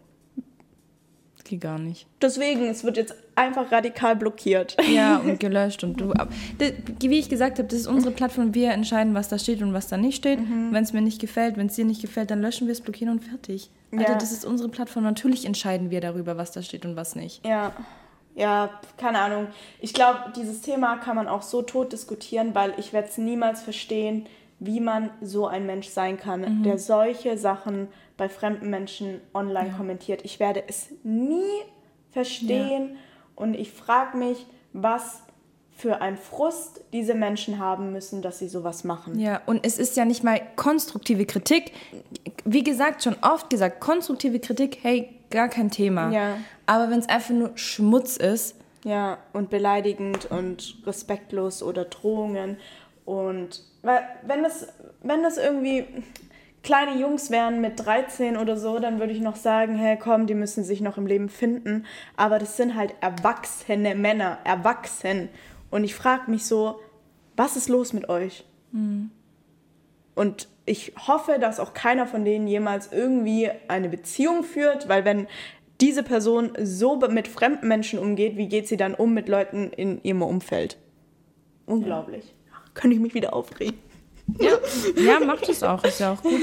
[1.55, 2.07] Geht gar nicht.
[2.21, 4.77] Deswegen, es wird jetzt einfach radikal blockiert.
[4.93, 6.13] Ja, und gelöscht und du.
[7.01, 8.55] Wie ich gesagt habe, das ist unsere Plattform.
[8.55, 10.41] Wir entscheiden, was da steht und was da nicht steht.
[10.41, 10.73] Mhm.
[10.73, 13.13] Wenn es mir nicht gefällt, wenn es dir nicht gefällt, dann löschen wir es, blockieren
[13.13, 13.71] und fertig.
[13.93, 14.19] Alter, Ja.
[14.19, 15.05] das ist unsere Plattform.
[15.05, 17.45] Natürlich entscheiden wir darüber, was da steht und was nicht.
[17.47, 17.73] Ja,
[18.35, 19.47] ja, keine Ahnung.
[19.81, 23.63] Ich glaube, dieses Thema kann man auch so tot diskutieren, weil ich werde es niemals
[23.63, 24.27] verstehen,
[24.59, 30.25] wie man so ein Mensch sein kann, der solche Sachen bei fremden Menschen online kommentiert.
[30.25, 31.63] Ich werde es nie
[32.11, 32.97] verstehen
[33.35, 35.23] und ich frage mich, was
[35.77, 39.19] für ein Frust diese Menschen haben müssen, dass sie sowas machen.
[39.19, 41.73] Ja, und es ist ja nicht mal konstruktive Kritik.
[42.45, 46.13] Wie gesagt, schon oft gesagt, konstruktive Kritik, hey, gar kein Thema.
[46.13, 46.37] Ja.
[46.67, 48.55] Aber wenn es einfach nur Schmutz ist,
[48.85, 52.59] Ja, und beleidigend und respektlos oder Drohungen.
[53.07, 54.69] Und wenn das,
[55.03, 55.87] wenn das irgendwie
[56.65, 60.35] kleine Jungs wären mit 13 oder so, dann würde ich noch sagen, hey komm, die
[60.35, 61.87] müssen sich noch im Leben finden.
[62.17, 65.29] Aber das sind halt erwachsene Männer, erwachsen.
[65.71, 66.81] Und ich frage mich so,
[67.37, 68.45] was ist los mit euch?
[70.15, 75.27] Und ich hoffe, dass auch keiner von denen jemals irgendwie eine Beziehung führt, weil wenn
[75.81, 80.03] diese Person so mit fremden Menschen umgeht, wie geht sie dann um mit Leuten in
[80.03, 80.79] ihrem Umfeld?
[81.67, 82.35] Unglaublich.
[82.75, 83.79] Könnte ich mich wieder aufregen.
[84.41, 84.53] Ja,
[84.97, 85.85] ja, macht es auch.
[85.85, 86.41] Ist ja auch gut.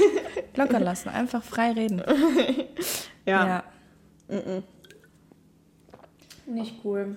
[0.56, 2.02] Locker lassen, einfach frei reden.
[3.24, 4.42] Ja, Ja.
[6.46, 7.16] nicht cool.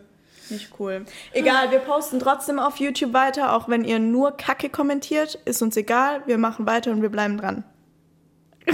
[0.51, 1.05] Nicht cool.
[1.33, 5.75] Egal, wir posten trotzdem auf YouTube weiter, auch wenn ihr nur Kacke kommentiert, ist uns
[5.75, 6.21] egal.
[6.27, 7.63] Wir machen weiter und wir bleiben dran.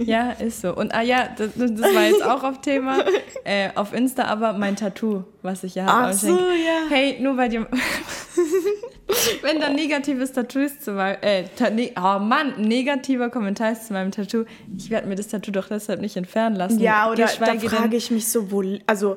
[0.00, 0.74] Ja, ist so.
[0.74, 2.98] Und ah ja, das, das war jetzt auch auf Thema.
[3.44, 6.08] Äh, auf Insta aber mein Tattoo, was ich ja habe.
[6.08, 6.80] Ach so, denk, ja.
[6.88, 7.66] Hey, nur weil dir.
[9.42, 11.18] Wenn da negatives Tattoo ist zu meinem.
[11.22, 14.44] Äh, ne oh Mann, negativer Kommentar ist zu meinem Tattoo.
[14.76, 16.80] Ich werde mir das Tattoo doch deshalb nicht entfernen lassen.
[16.80, 18.62] Ja, oder da frage ich mich so, wo.
[18.86, 19.16] Also,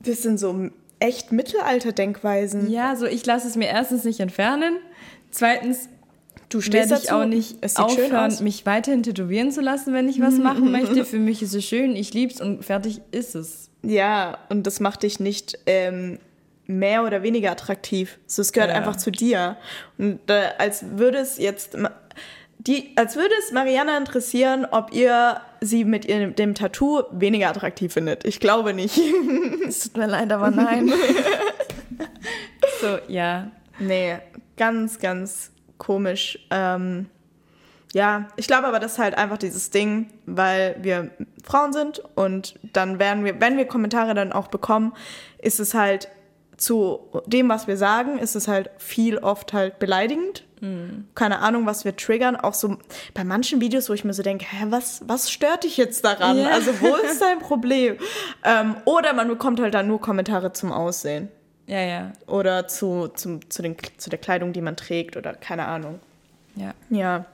[0.00, 2.70] das sind so echt Mittelalter-Denkweisen.
[2.70, 4.76] Ja, so ich lasse es mir erstens nicht entfernen.
[5.30, 5.88] Zweitens
[6.52, 7.14] Du werde stehst ich dazu.
[7.14, 11.06] auch nicht aufhören, mich weiterhin tätowieren zu lassen, wenn ich was machen möchte.
[11.06, 13.70] Für mich ist es schön, ich lieb's und fertig ist es.
[13.82, 16.18] Ja, und das macht dich nicht ähm,
[16.66, 18.18] mehr oder weniger attraktiv.
[18.26, 18.76] So, es gehört Ja.
[18.76, 19.56] einfach zu dir.
[19.98, 21.76] Und äh, als würde es jetzt
[22.58, 27.92] die, als würde es Mariana interessieren, ob ihr sie mit ihrem, dem Tattoo weniger attraktiv
[27.92, 28.24] findet.
[28.24, 28.98] Ich glaube nicht.
[29.66, 30.92] Es tut mir leid, aber nein.
[32.80, 33.50] so, ja.
[33.78, 34.18] nee,
[34.56, 36.38] ganz, ganz komisch.
[36.50, 37.06] Ähm,
[37.94, 41.10] ja, ich glaube aber, das ist halt einfach dieses Ding, weil wir
[41.44, 44.92] Frauen sind und dann werden wir, wenn wir Kommentare dann auch bekommen,
[45.38, 46.08] ist es halt
[46.62, 50.44] zu dem, was wir sagen, ist es halt viel oft halt beleidigend.
[51.16, 52.36] Keine Ahnung, was wir triggern.
[52.36, 52.78] Auch so
[53.14, 56.38] bei manchen Videos, wo ich mir so denke, hä, was, was stört dich jetzt daran?
[56.38, 56.50] Ja.
[56.50, 57.96] Also wo ist dein Problem?
[58.44, 61.30] ähm, oder man bekommt halt dann nur Kommentare zum Aussehen
[61.66, 65.66] Ja, ja, oder zu, zum, zu, den, zu der Kleidung, die man trägt oder keine
[65.66, 65.98] Ahnung.
[66.54, 66.74] ja.
[66.90, 67.24] Ja.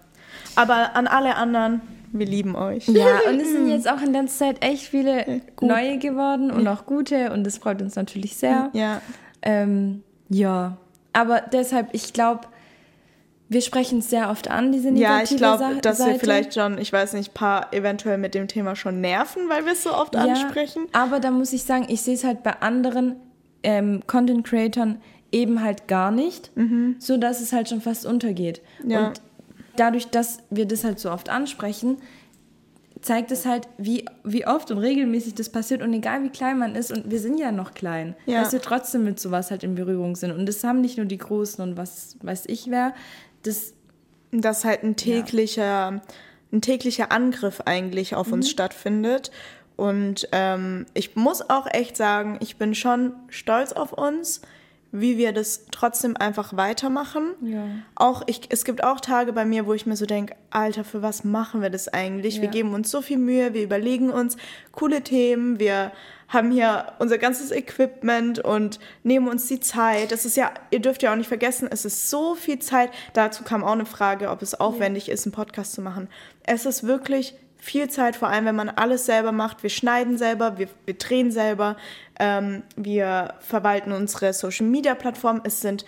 [0.54, 2.88] Aber an alle anderen, wir lieben euch.
[2.88, 5.68] Ja, und es sind jetzt auch in letzter Zeit echt viele Gut.
[5.68, 8.70] neue geworden und auch gute und das freut uns natürlich sehr.
[8.72, 9.00] Ja.
[9.42, 10.76] Ähm, ja,
[11.12, 12.42] aber deshalb, ich glaube,
[13.48, 16.78] wir sprechen es sehr oft an, diese negative Ja, ich glaube, dass wir vielleicht schon,
[16.78, 19.94] ich weiß nicht, ein paar eventuell mit dem Thema schon nerven, weil wir es so
[19.94, 20.86] oft ansprechen.
[20.92, 23.16] Aber da muss ich sagen, ich sehe es halt bei anderen
[23.62, 25.00] ähm, Content Creatern
[25.32, 26.50] eben halt gar nicht,
[26.98, 28.62] so dass es halt schon fast untergeht.
[28.82, 28.90] Mhm.
[28.90, 29.08] Ja.
[29.08, 29.20] Und
[29.78, 31.98] dadurch, dass wir das halt so oft ansprechen,
[33.00, 36.74] zeigt es halt, wie, wie oft und regelmäßig das passiert und egal wie klein man
[36.74, 38.42] ist und wir sind ja noch klein, Ja.
[38.42, 41.18] dass wir trotzdem mit sowas halt in Berührung sind und das haben nicht nur die
[41.18, 42.94] Großen und was weiß ich wer,
[43.44, 43.74] das
[44.30, 46.02] dass halt ein täglicher,
[46.52, 48.32] ein täglicher Angriff eigentlich auf Mhm.
[48.34, 49.30] uns stattfindet.
[49.76, 54.42] Und ähm, ich muss auch echt sagen, ich bin schon stolz auf uns,
[54.90, 57.34] wie wir das trotzdem einfach weitermachen.
[57.42, 57.66] Ja.
[57.94, 61.02] Auch ich, es gibt auch Tage bei mir, wo ich mir so denke, Alter, für
[61.02, 62.36] was machen wir das eigentlich?
[62.36, 62.50] Wir Ja.
[62.50, 64.36] geben uns so viel Mühe, wir überlegen uns
[64.72, 65.92] coole Themen, wir
[66.28, 70.12] haben hier unser ganzes Equipment und nehmen uns die Zeit.
[70.12, 72.90] Das ist ja, ihr dürft ja auch nicht vergessen, es ist so viel Zeit.
[73.14, 76.08] Dazu kam auch eine Frage, ob es aufwendig ist, einen Podcast zu machen.
[76.44, 79.62] Es ist wirklich viel Zeit, vor allem wenn man alles selber macht.
[79.62, 81.76] Wir schneiden selber, wir, wir drehen selber,
[82.18, 85.42] ähm, wir verwalten unsere Social-Media-Plattform.
[85.44, 85.84] Es sind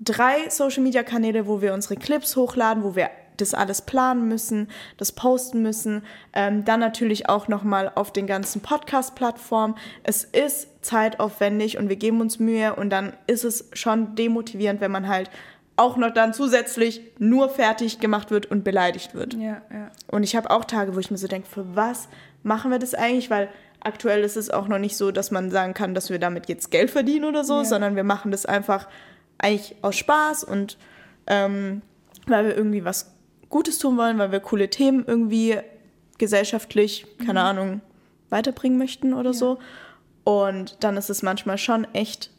[0.00, 5.62] drei Social-Media-Kanäle, wo wir unsere Clips hochladen, wo wir das alles planen müssen, das posten
[5.62, 6.02] müssen.
[6.32, 9.76] Ähm, dann natürlich auch nochmal auf den ganzen Podcast-Plattformen.
[10.02, 14.92] Es ist zeitaufwendig und wir geben uns Mühe und dann ist es schon demotivierend, wenn
[14.92, 15.30] man halt
[15.76, 19.34] auch noch dann zusätzlich nur fertig gemacht wird und beleidigt wird.
[19.34, 19.90] Ja, ja.
[20.08, 22.08] Und ich habe auch Tage, wo ich mir so denke, für was
[22.42, 23.28] machen wir das eigentlich?
[23.30, 23.48] Weil
[23.80, 26.70] aktuell ist es auch noch nicht so, dass man sagen kann, dass wir damit jetzt
[26.70, 27.64] Geld verdienen oder so, Ja.
[27.64, 28.88] sondern wir machen das einfach
[29.38, 30.78] eigentlich aus Spaß und
[31.26, 31.82] ähm,
[32.26, 33.12] weil wir irgendwie was
[33.48, 35.58] Gutes tun wollen, weil wir coole Themen irgendwie
[36.18, 37.80] gesellschaftlich, keine Ahnung,
[38.30, 39.58] weiterbringen möchten oder so.
[40.22, 42.30] Und dann ist es manchmal schon echt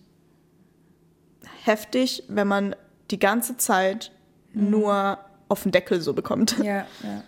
[1.63, 2.75] heftig, wenn man
[3.12, 4.12] die ganze Zeit
[4.53, 6.58] nur auf den Deckel so bekommt.
[6.60, 7.24] Ja, ja.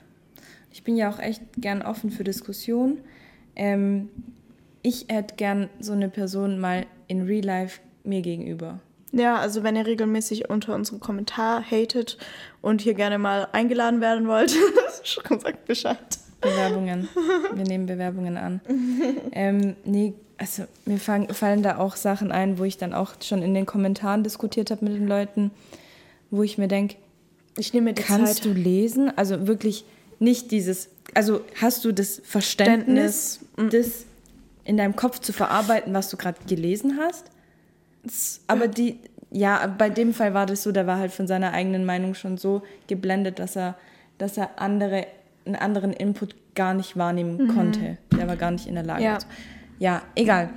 [0.72, 3.00] Ich bin ja auch echt gern offen für Diskussionen.
[3.56, 4.10] Ähm,
[4.82, 8.80] ich hätte gern so eine Person mal in Real Life mir gegenüber.
[9.12, 12.18] Ja, also wenn ihr regelmäßig unter unserem Kommentar hatet
[12.62, 14.54] und hier gerne mal eingeladen werden wollt,
[15.04, 15.98] schon sagt Bescheid.
[16.42, 17.10] Bewerbungen.
[17.54, 18.62] Wir nehmen Bewerbungen an.
[19.32, 23.42] Ähm, nee, also mir fang, fallen da auch Sachen ein, wo ich dann auch schon
[23.42, 25.52] in den Kommentaren diskutiert habe mit den Leuten,
[26.30, 26.96] wo ich mir denke,
[27.58, 28.46] Ich nehme die kannst Zeit.
[28.46, 29.12] du lesen?
[29.18, 29.86] Also wirklich
[30.20, 33.40] nicht dieses, also hast du das Verständnis,
[33.72, 34.06] das
[34.64, 37.26] in deinem Kopf zu verarbeiten, was du gerade gelesen hast?
[38.48, 39.00] Aber die,
[39.32, 42.38] ja, bei dem Fall war das so, der war halt von seiner eigenen Meinung schon
[42.38, 43.76] so geblendet, dass er,
[44.18, 45.08] dass er andere,
[45.46, 47.98] einen anderen Input gar nicht wahrnehmen konnte.
[48.18, 49.00] Der war gar nicht in der Lage.
[49.02, 49.06] Mhm.
[49.06, 49.14] Ja.
[49.16, 49.28] dazu.
[49.80, 50.50] Ja egal.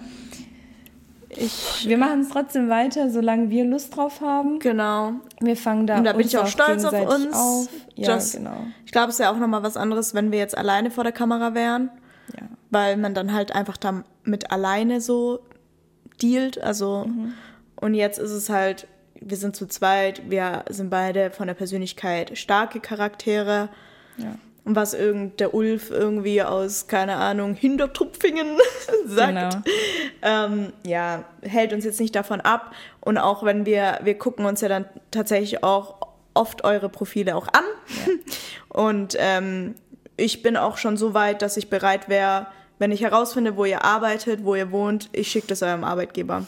[1.32, 4.58] Ich, Wir machen es trotzdem weiter, solange wir Lust drauf haben.
[4.58, 5.12] genau.
[5.40, 7.32] Wir fangen da Und da bin ich auch stolz auf uns.
[7.34, 7.68] Auf.
[7.94, 8.64] Ja, Just- genau.
[8.84, 11.54] Ich glaube, es wäre auch nochmal was anderes, wenn wir jetzt alleine vor der Kamera
[11.54, 11.88] wären,
[12.36, 12.46] Ja.
[12.70, 15.38] weil man dann halt einfach damit alleine so
[16.20, 16.60] dealt.
[16.60, 17.06] Also,
[17.76, 18.88] und jetzt ist es halt,
[19.20, 23.68] wir sind zu zweit, wir sind beide von der Persönlichkeit starke Charaktere.
[24.16, 24.34] Ja.
[24.76, 28.56] Was irgend der Ulf irgendwie aus, keine Ahnung, Hintertupfingen
[29.06, 29.50] sagt, Genau.
[30.22, 32.72] ähm, ja, hält uns jetzt nicht davon ab.
[33.00, 35.96] Und auch wenn wir, wir gucken uns ja dann tatsächlich auch
[36.34, 37.64] oft eure Profile auch an.
[38.68, 39.74] Und ähm,
[40.16, 42.46] ich bin auch schon so weit, dass ich bereit wäre,
[42.78, 46.46] wenn ich herausfinde, wo ihr arbeitet, wo ihr wohnt, ich schicke das eurem Arbeitgeber.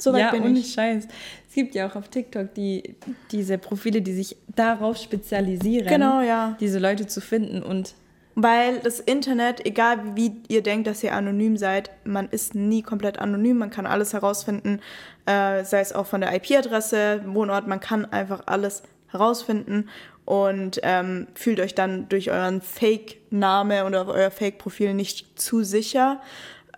[0.00, 0.72] So weit ja, bin ohne ich.
[0.72, 1.06] Scheiß.
[1.48, 2.94] Es gibt ja auch auf TikTok die,
[3.32, 6.56] diese Profile, die sich darauf spezialisieren, Genau, ja.
[6.60, 7.94] diese Leute zu finden und
[8.36, 13.18] Weil das Internet, egal wie ihr denkt, dass ihr anonym seid, man ist nie komplett
[13.18, 13.58] anonym.
[13.58, 14.80] Man kann alles herausfinden,
[15.26, 19.88] äh, sei es auch von der IP-Adresse, Wohnort, man kann einfach alles herausfinden
[20.24, 26.20] und ähm, fühlt euch dann durch euren Fake-Name oder euer Fake-Profil nicht zu sicher.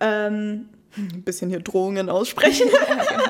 [0.01, 2.69] Ähm, ein bisschen hier Drohungen aussprechen.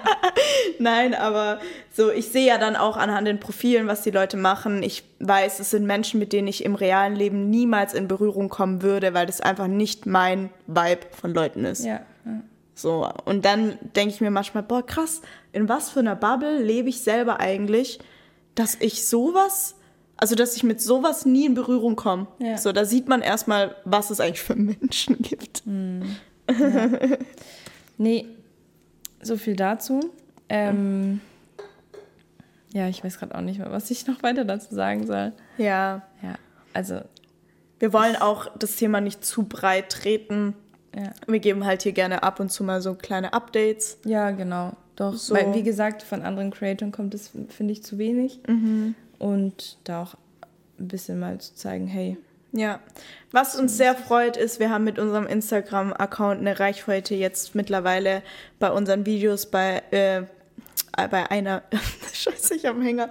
[0.80, 1.60] Nein, aber
[1.92, 4.84] so, ich sehe ja dann auch anhand den Profilen, was die Leute machen.
[4.84, 8.82] Ich weiß, es sind Menschen, mit denen ich im realen Leben niemals in Berührung kommen
[8.82, 11.86] würde, weil das einfach nicht mein Vibe von Leuten ist.
[11.86, 12.02] ja.
[12.26, 12.42] ja.
[12.76, 16.90] So, und dann denke ich mir manchmal, boah, krass, in was für einer Bubble lebe
[16.90, 18.00] ich selber eigentlich,
[18.56, 19.76] dass ich sowas,
[20.18, 22.28] also dass ich mit sowas nie in Berührung komme.
[22.40, 22.58] Ja.
[22.58, 25.64] So, da sieht man erstmal, was es eigentlich für Menschen gibt.
[27.98, 28.26] Nee,
[29.22, 30.00] so viel dazu.
[30.50, 31.22] Ähm,
[32.74, 35.32] ja, ich weiß gerade auch nicht mehr, was ich noch weiter dazu sagen soll.
[35.58, 36.02] Ja.
[36.22, 36.36] Ja,
[36.74, 37.02] also,
[37.80, 40.56] Wir wollen auch das Thema nicht zu breit treten.
[40.96, 41.12] ja.
[41.28, 43.98] Wir geben halt hier gerne ab und zu mal so kleine Updates.
[44.06, 44.74] Ja, genau.
[44.96, 45.34] Doch, So.
[45.36, 48.40] weil, wie gesagt, von anderen Creatoren kommt es, finde ich, zu wenig.
[48.48, 48.96] Mhm.
[49.20, 50.16] Und da auch
[50.80, 52.18] ein bisschen mal zu zeigen, hey,
[52.54, 52.80] Ja.
[53.32, 58.22] Was uns sehr freut, ist, wir haben mit unserem Instagram-Account eine Reichweite jetzt mittlerweile
[58.60, 60.22] bei unseren Videos bei, äh,
[61.08, 61.64] bei einer.
[62.14, 63.10] Scheiße, ich einen Hänger.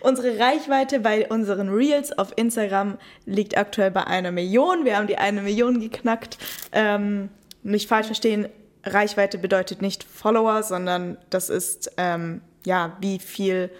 [0.00, 4.84] Unsere Reichweite bei unseren Reels auf Instagram liegt aktuell bei einer Million.
[4.84, 6.36] Wir haben die eine Million geknackt.
[6.72, 7.30] Ähm,
[7.62, 8.48] nicht falsch verstehen,
[8.84, 13.70] Reichweite bedeutet nicht Follower, sondern das ist ähm, ja, wie viel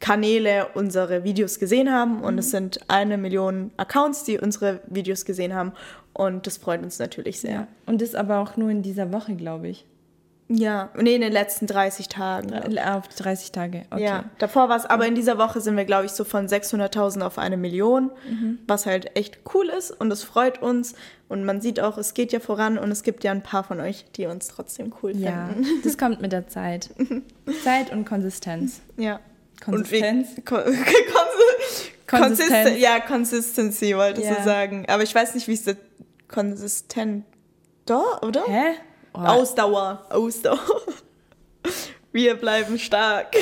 [0.00, 5.54] Kanäle unsere Videos gesehen haben und es sind eine Million Accounts, die unsere Videos gesehen
[5.54, 5.72] haben
[6.12, 7.50] und das freut uns natürlich sehr.
[7.52, 7.66] ja.
[7.86, 9.84] Und das aber auch nur in dieser Woche, glaube ich.
[10.50, 12.54] Ja, nee, in den letzten 30 Tagen.
[12.54, 14.02] Äh, Auf 30 Tage, okay.
[14.02, 17.20] Ja, davor war es, aber in dieser Woche sind wir, glaube ich, so von 600.000
[17.20, 18.10] auf eine Million,
[18.66, 20.94] was halt echt cool ist und es freut uns
[21.28, 23.78] und man sieht auch, es geht ja voran und es gibt ja ein paar von
[23.78, 25.68] euch, die uns trotzdem cool Ja, finden.
[25.84, 26.88] das kommt mit der Zeit.
[27.62, 28.80] Zeit und Konsistenz.
[28.96, 29.20] Ja.
[29.60, 30.28] Konsistenz?
[30.30, 31.92] Und wie, Ko Konsistenz.
[32.06, 32.80] Konsistenz.
[32.80, 34.34] Ja, Consistency wolltest Ja.
[34.36, 34.84] du sagen.
[34.88, 35.72] Aber ich weiß nicht, wie es da
[36.28, 37.24] konsistent
[37.86, 38.44] da, oder?
[38.46, 38.74] Hä?
[39.14, 40.06] Oh, Ausdauer.
[40.10, 40.58] Ausdauer.
[42.12, 43.36] Wir bleiben stark.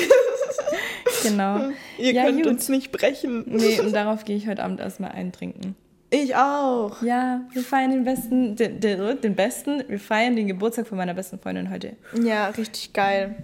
[1.23, 1.69] genau.
[1.97, 2.47] Ihr ja, könnt gut.
[2.47, 3.43] uns nicht brechen.
[3.47, 5.75] Nee, und darauf gehe ich heute Abend erstmal eintrinken.
[6.09, 7.01] Ich auch.
[7.01, 11.13] Ja, wir feiern den besten, den, den, den besten, wir feiern den Geburtstag von meiner
[11.13, 11.97] besten Freundin heute.
[12.21, 13.35] Ja, richtig geil.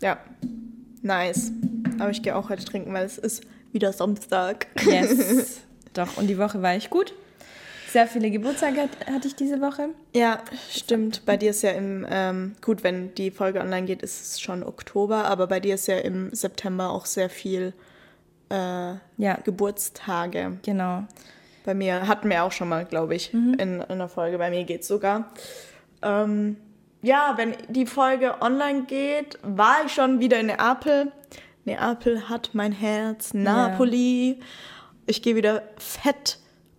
[0.00, 0.18] Ja.
[1.02, 1.52] Nice.
[2.00, 3.42] Aber ich gehe auch heute trinken, weil es ist
[3.72, 4.66] wieder Samstag.
[4.84, 5.60] Yes.
[5.94, 7.12] Doch, und die Woche war ich gut.
[7.90, 9.88] Sehr viele Geburtstage hat- hatte ich diese Woche.
[10.14, 10.38] Ja,
[10.70, 11.22] stimmt.
[11.26, 14.62] Bei dir ist ja im, ähm, gut, wenn die Folge online geht, ist es schon
[14.62, 17.72] Oktober, aber bei dir ist ja im September auch sehr viel
[18.48, 20.58] äh, Ja, Geburtstage.
[20.62, 21.04] genau.
[21.64, 24.38] Bei mir hatten wir auch schon mal, glaube ich, in, in einer Folge.
[24.38, 25.30] Bei mir geht's sogar.
[26.02, 26.56] Ähm,
[27.02, 31.12] ja, wenn die Folge online geht, war ich schon wieder in Neapel.
[31.70, 33.32] Neapel hat mein Herz.
[33.32, 34.40] Napoli.
[35.06, 36.38] Ich gehe wieder fett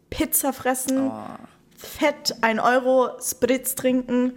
[0.10, 1.12] Pizza fressen.
[1.78, 4.34] Fett 1 Euro Spritz trinken.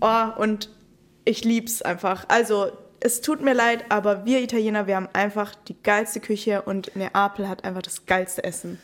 [0.00, 0.70] Oh, und
[1.24, 2.26] ich lieb's einfach.
[2.28, 2.70] Also,
[3.00, 7.48] es tut mir leid, aber wir Italiener, wir haben einfach die geilste Küche und Neapel
[7.48, 8.78] hat einfach das geilste Essen.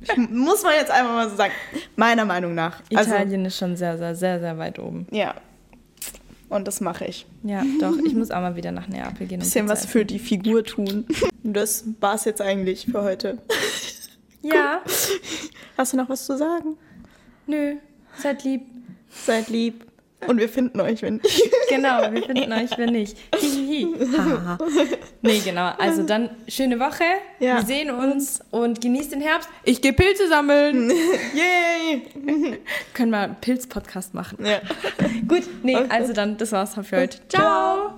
[0.00, 1.52] Ich, muss man jetzt einfach mal so sagen.
[1.96, 2.82] Meiner Meinung nach.
[2.94, 5.06] Also, Italien ist schon sehr, sehr, sehr, sehr weit oben.
[5.10, 5.34] ja.
[6.48, 7.26] Und das mache ich.
[7.42, 7.96] Ja, doch.
[8.04, 9.38] Ich muss auch mal wieder nach Neapel gehen.
[9.40, 11.06] um Bisschen was für die Figur tun.
[11.42, 13.38] Und das war's jetzt eigentlich für heute.
[14.42, 14.82] Ja,
[15.76, 16.76] Hast du noch was zu sagen?
[17.46, 17.76] nö.
[18.18, 18.62] Seid lieb.
[19.10, 19.86] Seid lieb.
[20.26, 21.20] Und wir finden euch, wenn.
[21.68, 23.16] Genau, wir finden euch, wenn nicht.
[23.36, 23.88] Hihihi.
[24.16, 24.58] Hahaha.
[25.22, 25.72] nee, genau.
[25.78, 27.04] Also dann schöne Woche.
[27.40, 27.56] Ja.
[27.56, 29.48] Wir sehen uns und genießt den Herbst.
[29.64, 30.90] Ich gehe Pilze sammeln.
[31.34, 32.02] Yay!
[32.92, 34.44] Können wir einen Pilz-Podcast machen.
[34.44, 34.60] Ja.
[35.26, 37.18] Gut, nee, also dann, das war's für heute.
[37.28, 37.94] Ciao.